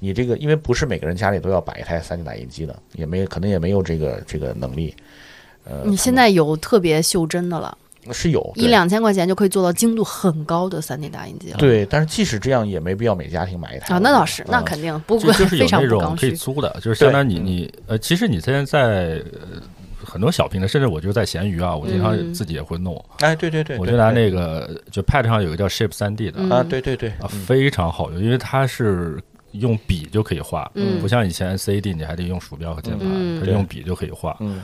[0.00, 4.94] 你这个因为不是每个人家里都要摆一台 3D 打印机的，也没可能也没有这个这个能力。
[5.64, 7.78] 呃，你现在有特别袖珍的了，
[8.12, 11.56] 是有一两千块钱就可以做到精度很高的 3D 打印机了。
[11.56, 16.14] 对，但是即使这样，也没必要每家庭买一台啊，那倒是，那嗯肯定不就就是有非常那种。
[16.20, 18.80] 可以租的，就是相当于你你呃，其实你现在在
[19.32, 19.62] 呃
[20.14, 22.32] 很多小平台，甚至我就在闲鱼啊，我经常嗯。
[22.32, 26.38] 自己也会弄，哎，对对对，我就拿那个就 Pad 上有个叫 Shape 三 D 的。
[26.40, 26.48] 嗯。
[26.50, 27.12] 啊，对对对，
[27.44, 31.00] 非常好用，因为它是用笔就可以画，嗯。
[31.00, 33.40] 不像以前 CAD 你还得用鼠标和键盘，嗯。
[33.40, 34.36] 它是用笔就可以画。
[34.38, 34.62] 嗯，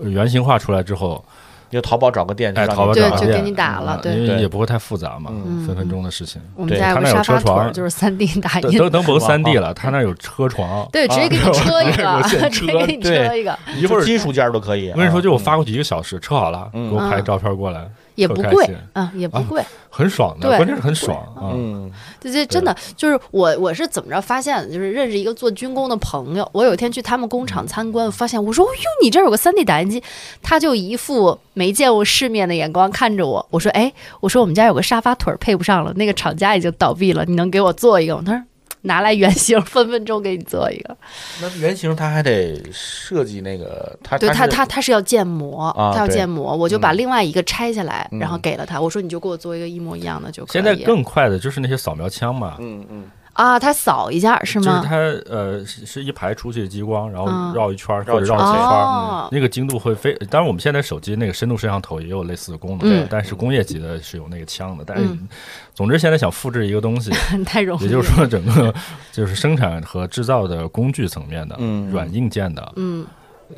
[0.00, 1.22] 原型画出来之后，
[1.70, 4.14] 就淘宝找个店，就哎，淘宝找个店就给你打了啊对。
[4.16, 5.66] 因为也不会太复杂嘛，嗯。
[5.66, 6.40] 分分钟的事情。
[6.54, 7.72] 我们对家有个沙他那有车床。
[7.72, 8.78] 就是 3D 打印。
[8.78, 14.90] 都都甭三 D 了，他那有车床，对，直接给你车一个， 有现直接给你对车一个，一会儿金属件都可以。
[14.90, 16.88] 我跟你说，啊就我发过去一个小时，车好了，嗯。
[16.90, 17.24] 给我拍嗯。
[17.24, 19.62] 照片过来，也不贵啊，也不啊贵。
[19.88, 21.54] 很爽的，对关键是很爽啊。
[21.54, 21.90] 嗯
[22.20, 24.66] 这这真的就是我我是怎么着发现的？
[24.74, 30.02] 就是认识一个做军工的朋友，我有一天去他们工厂参观，发现我说：“哟，你这儿有个三 D 打印机。”
[30.42, 33.46] 他就一副没见过世面的眼光看着我。
[33.50, 38.44] 我说：“哎，我说我们家有个沙发腿儿配不上了，那个厂家已经倒闭了，你能给我做一个吗？”他说
[38.86, 40.96] ：“拿来原型，分分钟给你做一个。
[41.40, 48.80] 那原型它还得设计那个，它对他，是他他是要建模，他要建模，我就把嗯另外一个拆下来，然后嗯给了他。
[48.80, 53.04] 我说：“你就给我做一个一模一样的就可以。”现在更快的就是那些扫描枪嘛，嗯嗯
[53.36, 54.64] 啊，它扫一下是吗？
[54.64, 54.96] 就是它
[55.30, 60.12] 呃是是一排出去的激光，然后嗯绕一圈儿绕绕几圈儿，哦，那个精度会非。
[60.30, 64.84] 当然，我们现在手机那个深度摄像头也有类似的功能，嗯但是工业级的是有那个枪的。
[64.86, 65.28] 但是嗯，
[65.74, 67.10] 总之现在想复制一个东西，
[67.44, 67.84] 太容易。
[67.84, 68.74] 也就是说整个
[69.12, 73.06] 就是生产和制造的工具层面的嗯软硬件的，嗯，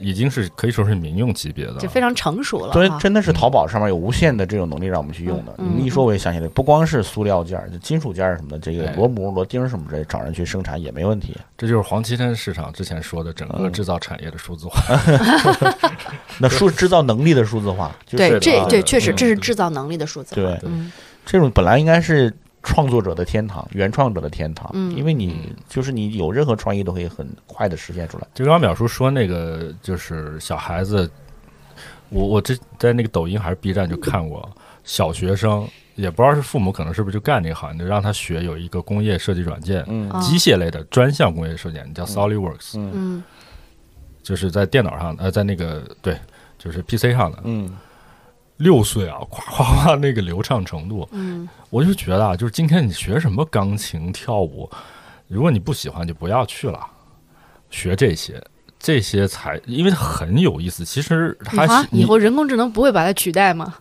[0.00, 1.78] 已经是可以说是民用级别的了。
[1.78, 5.54] 就非常成熟了对哈。，真的是淘宝上面有无限的这种能力让我们去用的。
[5.58, 11.36] 嗯你们一说我也想起来，不光是塑料件儿，就金属件儿什么的，这个哎螺母、螺钉什么之类，找人去生产也没问题。
[11.56, 14.80] 这就是黄岐山市场之前说的整个嗯制造产业的数字化。
[16.38, 20.40] 那数制造能力的数字化，就是对，这啊这确实嗯这是制造能力的数字化。
[20.40, 20.92] 对嗯
[21.26, 22.32] 这种本来应该是
[22.68, 24.94] 创作者的天堂，原创者的天堂，嗯。
[24.94, 28.26] 因为你就是你有任何创意都可以很快的实现出来。
[28.34, 31.10] 就刚刚淼叔说那个，就是小孩子，
[32.10, 34.46] 我我这在那个抖音还是 B 站就看过，
[34.84, 39.82] 小学生也不知道是父母可能是不是就干这个行业，就让他学有一个工业设计软件，
[40.20, 42.92] 机械类的专项工业设计软件叫 SolidWorks，、嗯。
[42.94, 43.24] 嗯。
[44.20, 46.14] 就是在电脑上呃，在那个对，
[46.58, 47.38] 就是 PC 上的。
[47.44, 47.74] 嗯
[48.58, 54.70] 六岁啊，夸夸夸那个流畅程度，嗯我就觉得啊，就是今天你学什么钢琴、跳舞，
[55.26, 56.78] 如果你不喜欢，就不要去了，
[57.70, 58.42] 学这些。
[58.80, 63.74] 这些才因为很有意思，其实它啊，是以后人工智能不会把它取代吗？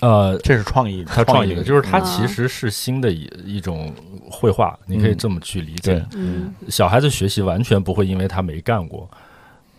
[0.00, 3.92] 呃，这是创意，它创意的，就是它啊其实是新的一一种
[4.30, 6.02] 绘画，你可以嗯这么去理解。
[6.14, 9.10] 嗯小孩子学习完全不会因为他没干过。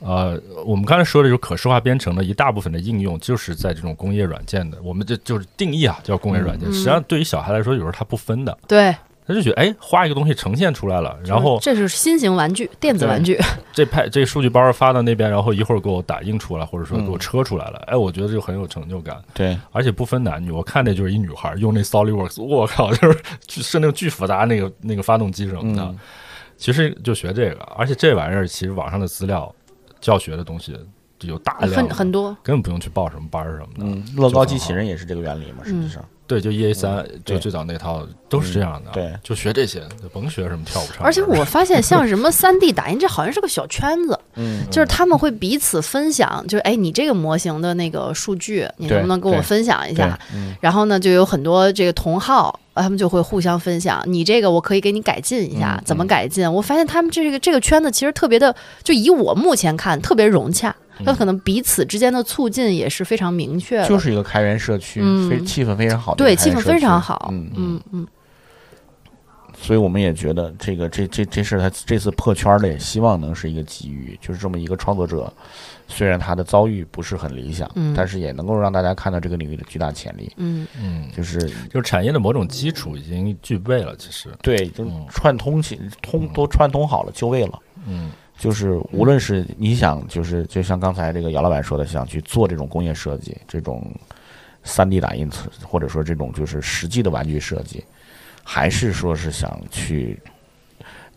[0.04, 6.70] 呃，我们刚才说的就是可视化编程的一大部分的应用，就是在这种工业软件的，我们这就是定义啊，叫工业软件。
[6.70, 6.74] 嗯。
[6.74, 8.94] 实际上，对于小孩来说，有时候他不分的，对，
[9.26, 13.40] 他就觉得，哎，画一个东西呈现出来了，然后这是新型玩具，电子玩具。
[13.72, 19.18] 这派这数据包发到那边，然后一会儿给我打印出来，或者说给我嗯车出来了，哎，我觉得就很有成就感。
[19.34, 23.18] 对，而且不分男女，我看那就是一女孩用那 SolidWorks，我靠，就是
[23.62, 25.98] 是那个巨复杂那个那个发动机什么的，嗯。
[26.56, 29.54] 其实就学这个，而且这玩意儿其实网上的资料
[30.04, 30.78] 教学的东西
[31.18, 33.86] 就有大量的，很很多，根本不用去报什么班儿什么的。
[33.86, 39.14] 嗯，乐高机器人也是这个原理嘛，实际上，对，就 E A 三、就最早那套都是这样的，嗯对。
[39.24, 40.98] 就学这些，就甭学什么跳舞唱。
[40.98, 41.04] 歌。
[41.06, 50.54] 而且我发现像什么三 D 打印，这好像是个小圈子，嗯，就是他们会彼此分享，就是哎，你这个模型的那个数据，你能不能跟我分享一下？，嗯。
[50.60, 56.52] 然后呢，就有很多这个同好，呃他们就会互相分享，你这个我可以给你改进一下，嗯怎么改进？
[56.52, 68.08] 我发现他们这个这个圈子其实特别的，就以我目前看特别融洽，嗯他可能彼此之间的促进也是非常明确的，就是一个开源社区，嗯非气氛非常好的对气氛非常好，嗯嗯嗯
[69.56, 75.32] 所以我们也觉得这个这这这事他这次破圈儿的，也希望能是一个机遇，就是这么一个创作者，
[75.94, 77.94] 虽然他的遭遇不是很理想，嗯。
[77.96, 80.68] 但是也能够让大家看到这个领域的巨大潜力，嗯。
[80.80, 81.40] 嗯，就是
[81.70, 85.06] 就是产业的某种基础已经具备了，其实，对，就嗯。
[85.10, 87.60] 串通起通都串通好了就位了。
[87.86, 88.12] 嗯。
[88.36, 93.94] 就是无论是你想，就是就像刚才这个姚老板说的，想去做这种工业设计，这种
[94.64, 95.30] 三 D 打印，
[95.62, 97.84] 或者说这种就是实际的玩具设计，
[98.44, 100.20] 还是说是想去，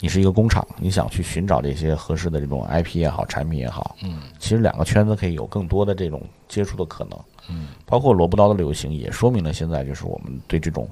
[0.01, 7.18] 你是一个工厂，你想去寻找这些合适的这种 IP 也好，产品也好，嗯，其实两个圈子可以有更多的这种接触的可能，
[7.49, 10.88] 嗯，包括萝卜刀的流行也说明了现在就是我们对这种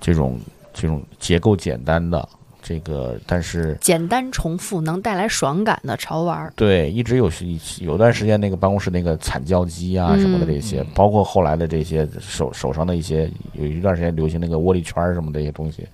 [0.00, 0.38] 这种
[0.72, 2.28] 这种结构简单的
[2.62, 7.28] 这个，但是简单重复能带来爽感的潮玩儿，对，一直有
[7.80, 10.86] 有段时间那个办公室那个惨叫机啊什么的这些，嗯。
[10.94, 15.88] 包括后来的这些手手上的一些，有一段时间流行那个握力圈儿什么这些东西，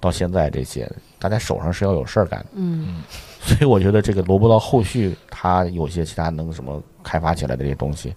[0.00, 3.02] 到现在这些大家手上是要有事儿干的，嗯。
[3.40, 8.12] 所以我觉得这个萝卜到后续它有些其他能什么开发起来的这些东西，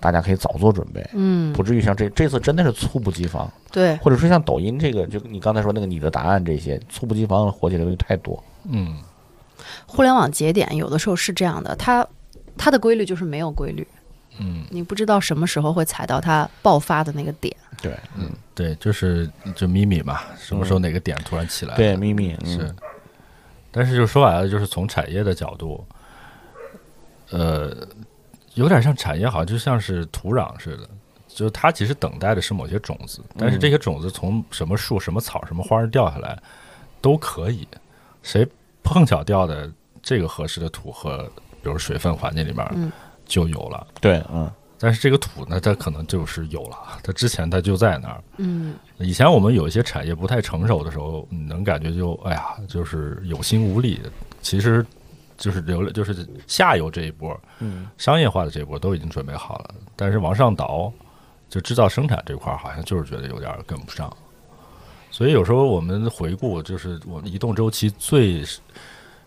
[0.00, 1.52] 大家可以早做准备，嗯。
[1.52, 8.96] 不，至于像这这次真的是猝不及防，对，或者说像抖音这个，就你刚才说那个你的答案这些猝不及防火起来的东西太多，嗯，
[9.86, 12.06] 互联网节点有的时候是这样的，它
[12.56, 13.86] 它的规律就是没有规律，
[14.38, 17.54] 嗯，你不知道什么时候会踩到它爆发的那个点。
[17.82, 21.76] 对，嗯，对，就是就咪咪嘛，什么时候哪个点突然起来了？
[21.76, 22.58] 对，咪咪嗯。
[22.58, 22.74] 是，
[23.70, 25.84] 但是就说白了，就是从产业的角度，
[27.30, 27.76] 呃，
[28.54, 30.88] 有点像产业，好像就像是土壤似的，
[31.28, 36.38] 就是它其实等待的是某些种子，但是这些种子从什么树、什么草、什么花儿掉下来
[37.00, 37.66] 都可以，
[38.22, 38.46] 谁
[38.82, 39.70] 碰巧掉的
[40.02, 41.30] 这个合适的土和
[41.62, 42.90] 比如水分环境里面嗯。
[43.26, 43.84] 就有了。
[44.00, 44.48] 对，嗯
[44.78, 48.22] 但是这个土呢，它可能就是有了，它之前它就在那儿。
[48.36, 54.00] 嗯以前我们有一些产业不太成熟的时候，你能感觉就哎呀，就是有心无力。
[54.42, 54.84] 其实
[55.36, 60.92] 就是流了，就是下游这一波嗯商业化的这一波都已经准备好了，但是往上倒，
[61.48, 64.14] 就制造生产这块儿好像就是觉得有点跟不上。
[65.10, 68.44] 所以有时候我们回顾，就是我们移动周期最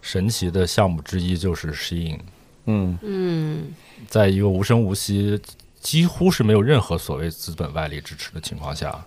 [0.01, 2.19] 神奇的项目之一就是 Shein，
[2.65, 3.73] 嗯嗯
[4.07, 5.39] 在一个无声无息、
[5.79, 9.03] 几乎是没有任何所谓资本外力支持的情况下，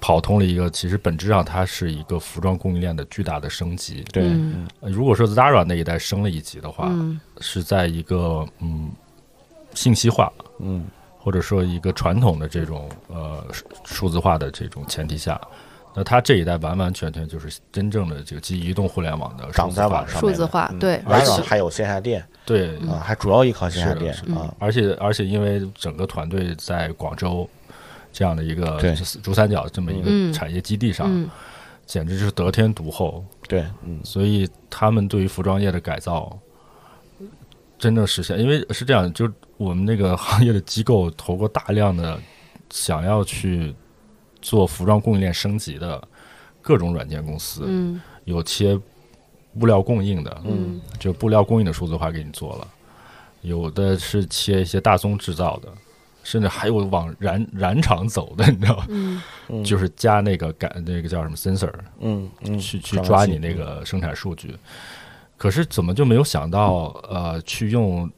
[0.00, 4.04] 跑通了一个其实本质上它是一个服装供应链的巨大的升级。
[4.12, 4.30] 对，
[4.80, 7.20] 如果说 Zara 那一代升了一级的话，嗯。
[7.40, 8.90] 是在一个嗯
[9.74, 10.84] 信息化嗯。
[11.16, 15.40] 或者说一个传统的这种呃数数字化的这种前提下，
[15.94, 20.96] 那它这一代完完全全就是真正的这个基于移动互联网的数长字化的在网上数字化面对。
[20.96, 24.14] 嗯而且还有线下店对，啊，还主要依靠线下店
[24.58, 27.48] 而且而且因为整个团队在广州
[28.12, 28.78] 这样的一个
[29.22, 30.28] 珠三角这么一嗯。
[30.30, 31.28] 个产业基地上，嗯。
[31.86, 33.24] 简直就是得天独厚。
[33.48, 33.98] 对，嗯。
[34.04, 36.38] 所以他们对于服装业的改造
[37.78, 42.18] 真正实现，因为是这样，就是我们那个行业的机构投过大量的
[42.70, 43.74] 想要去
[44.40, 46.02] 做服装供应链升级的
[46.62, 48.00] 各种软件公司，嗯。
[48.24, 48.78] 有切
[49.60, 50.80] 物料供应的，嗯。
[50.98, 52.68] 就布料供应的数字化给你做了，
[53.42, 55.68] 有的是切一些大宗制造的，
[56.22, 58.86] 甚至还有往染染厂走的，你知道吗？
[58.88, 59.22] 嗯。
[59.48, 64.56] 嗯，就是加那个感那个叫什么 sensor，嗯嗯去去抓你那个生产数据。
[65.36, 68.10] 可是怎么就没有想到呃，去用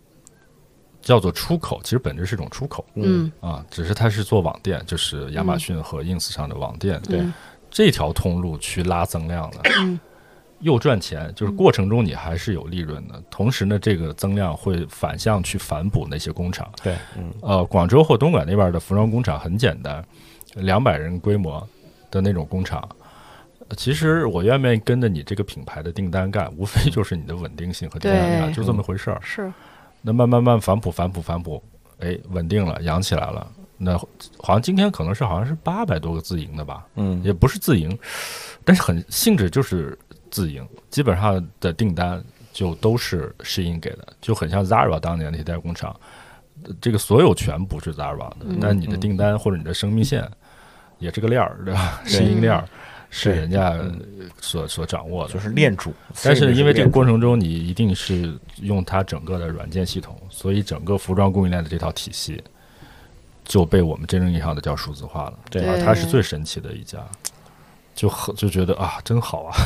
[1.02, 1.80] 叫做出口？
[1.82, 2.84] 其实本质是一种出口。
[2.94, 3.32] 嗯。
[3.40, 7.20] 啊，只是它是做网店，就是亚马逊和 ins 上的网店，对。
[7.20, 7.32] 嗯
[7.68, 10.00] 这条通路去拉增量的，嗯
[10.60, 13.22] 又赚钱，就是过程中你还是有利润的。
[13.30, 16.70] 同时呢，这个增量会反向去反哺那些工厂。
[16.82, 20.04] 对，嗯呃，广州或东莞那边的服装工厂很简单，
[20.54, 21.66] 两百人规模
[22.10, 22.80] 的那种工厂。
[23.68, 29.18] 呃其实我愿不愿意跟着你这个品牌的订单干，无非就是你的稳定性和订单量，就这么回事儿。
[29.20, 29.52] 是
[30.02, 31.60] 那慢慢慢反哺反哺反哺，
[31.98, 33.44] 哎，稳定了，养起来了。
[33.76, 33.98] 那
[34.38, 37.98] 好像今天可能是好像是八百多个自营的吧，嗯也不是自营，
[38.64, 39.98] 但是很性质就是
[40.30, 42.22] 自营，基本上的订单
[42.52, 45.94] 就都是适应给的，就很像 Zara 当年那些代工厂，
[46.64, 48.58] 呃这个所有权不是 Zara 的，嗯。
[48.60, 50.28] 但你的订单或者你的生命线
[50.98, 52.00] 也是个链儿，对吧？
[52.04, 52.66] 对适应链儿
[53.08, 54.00] 是人家嗯
[54.40, 55.92] 所所掌握的，就是链主，
[56.24, 62.42] 但是因为这个过程，程中，你一定是用它整个的软件系统，所以整个服装供应链的这套体系
[63.44, 65.38] 就被我们真正意义上的叫数字化了。
[65.50, 65.64] 对。
[65.66, 66.98] 而它是最神奇的一家，
[67.96, 69.56] 就很就觉得啊，真好啊。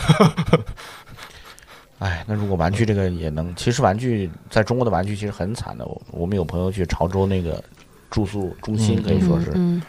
[1.98, 5.84] 哎，那如果玩具这个也能，其实玩具在中国的玩具其实很惨的。
[5.84, 7.62] 我我们有朋友去潮州那个
[8.08, 9.82] 住宿中心，嗯可以说是，嗯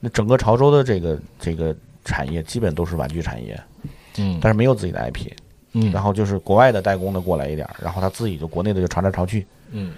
[0.00, 1.74] 那整个潮州的这个这个
[2.04, 3.58] 产业基本都是玩具产业，
[4.18, 4.38] 嗯。
[4.42, 5.32] 但是没有自己的 IP，
[5.72, 5.90] 嗯。
[5.92, 9.94] 然后就是国外的代工的过来一点，然后他自己就国内的就潮来潮去，嗯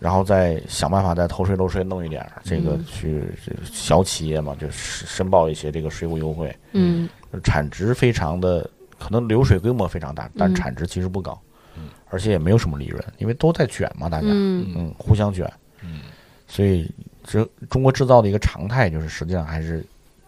[0.00, 7.08] 然后再想办法再偷税漏税弄一点儿，这个嗯去这小企业嘛，就是申报一些这个税务优惠，嗯。
[7.44, 10.54] 产值非常的，可能流水规模非常大，但嗯。
[10.54, 11.40] 产值其实不高
[11.76, 14.26] 嗯，而且也没有什么利润，因为都在卷嘛，大家。
[14.28, 14.72] 嗯。
[14.74, 15.48] 嗯互相卷，
[15.84, 16.00] 嗯。
[16.48, 16.90] 所以
[17.22, 19.84] 这中国制造的一个常态就是实际上还是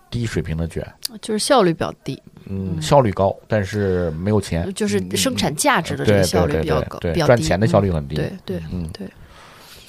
[0.08, 0.86] 低水平的卷，
[1.20, 7.84] 就是效率比较低，嗯，效率高，但是没有钱，就是生产价值的这对个效对对率比较高，赚钱的效嗯。
[7.84, 9.08] 率很低，对对嗯，对，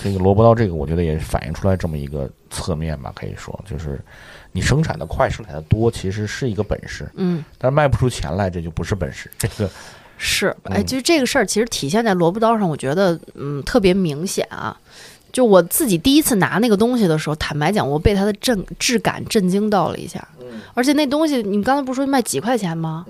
[0.04, 3.98] 这个萝卜刀这个，我觉得也反映出来这么一个侧面吧，可以说就是
[4.52, 7.44] 你生产的快，生产的多，其实是一个本事，嗯。
[7.58, 9.32] 但是卖不出钱来，这就不是本事。
[9.38, 9.70] 这个
[10.18, 14.78] 是，哎，嗯其实这个事儿其实体现在萝卜刀上，我觉得嗯特别明显啊。
[15.32, 20.28] 就我自己第一次拿那个东西的时候，坦白讲，我被它的震质感震惊到了一下。
[20.76, 23.04] 而且那东西，你刚才不是说卖几块钱吗？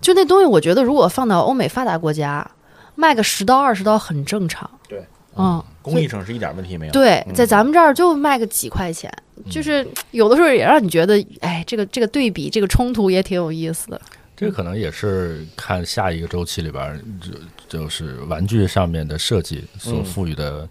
[0.00, 2.50] 就那东西，我觉得如果放到欧美发达国家，
[2.94, 4.70] 卖个十刀二十刀很正常。
[4.88, 5.04] 对，
[5.38, 6.92] 嗯，工艺上是一点问题没有。
[6.92, 9.12] 对，嗯在咱们这儿就卖个几块钱，
[9.50, 14.00] 就是有的时候也让你觉得，哎，这个这个对比，这个冲突也挺有意思的。
[14.36, 20.68] 这可能也是看下一个周期里边，就就是玩具上面的设计所嗯赋予的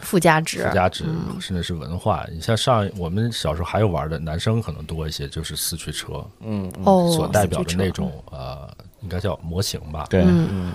[0.00, 2.26] 附加值，附加值，嗯甚至是文化。
[2.32, 8.66] 你像上我们小时候还有玩的，男生可能多一些，就是四驱车嗯，嗯，哦，所代表的那种呃，
[9.02, 10.06] 应该叫模型吧。
[10.08, 10.72] 对，嗯嗯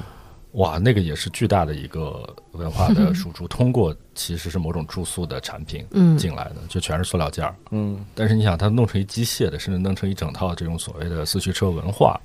[0.56, 7.56] 哇，那个也是巨大的一个文化的输出，通过其实是某种住宿的产品嗯进来的，就全是塑料件儿。
[7.72, 12.20] 嗯但是你想，它弄成一机械的，甚至弄成一整套这种所谓的四驱车文化。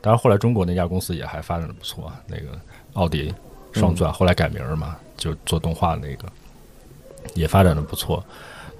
[0.00, 2.58] 当然，后来中国那家公司也还发展的不错，那个
[2.92, 3.34] 奥迪
[3.72, 6.28] 双钻，后来改名儿嘛，就做动画那个
[7.34, 8.24] 也发展的不错。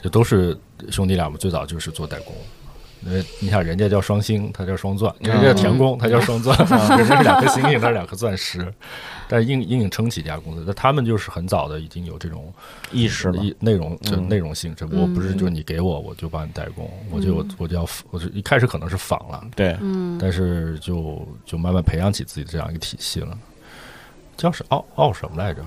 [0.00, 0.56] 这都是
[0.90, 2.32] 兄弟俩嘛，最早就是做代工。
[3.06, 6.56] 因为你想，人家叫双星，他叫双钻；人家叫田宫，他叫双钻；
[6.98, 8.72] 人家是两颗星星，他是两颗钻石。
[9.28, 12.52] 但是硬硬硬撑起一家公司，那他们就是很早的已经有这种
[12.90, 13.42] 意识了。
[13.60, 23.38] 内容就嗯内容性质，我不是就是你给我我就帮你代工，我就我就要我就一开始可能是仿了，对，嗯但是就就慢慢培养起自己的这样一个体系了。
[24.36, 25.64] 叫是奥奥什么来着？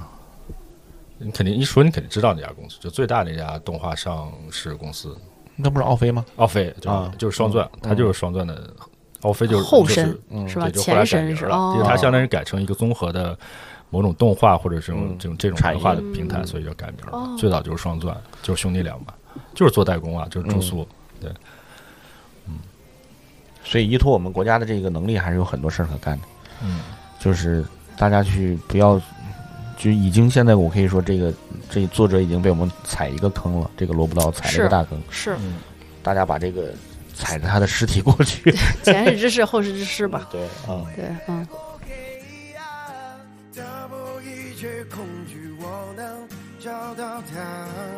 [1.17, 5.17] 你肯定一说你肯定知道那家公司，就最大那家动画上市公司
[5.61, 6.25] 那不是奥飞吗？
[6.37, 8.73] 奥飞，就啊就是双钻，嗯它就是双钻的
[9.21, 10.69] 奥飞就是后身就是吧？
[10.69, 13.37] 对，就后来前身改名了，是哦因为它相当于改成一个综合的
[13.89, 17.35] 某种动画或者这种嗯这种这种产文化的平台，嗯所以就改名了哦。
[17.37, 19.13] 最早就是双钻，就是兄弟俩嘛，
[19.53, 20.87] 就是做代工啊，就是住宿。
[21.19, 21.29] 对，
[22.47, 22.53] 嗯
[23.63, 26.23] 所以依托我们国家的这个能力，还是有很多事儿可干的。
[26.63, 26.79] 嗯，
[27.19, 27.63] 就是
[27.97, 28.99] 大家去不要，
[29.79, 31.33] 就已经现在我可以说，这个
[31.69, 35.37] 这作者已经被我们踩一个坑了，这个萝卜刀踩了一个大坑，是
[36.03, 36.73] 大家把这个
[37.15, 38.53] 踩着他的尸体过去。
[38.83, 40.27] 前世之事，后世之师吧。
[40.29, 40.85] 对，嗯。
[40.97, 41.47] 对，嗯。
[43.55, 46.27] 打破一切恐惧，我能
[46.59, 47.88] 找到答案。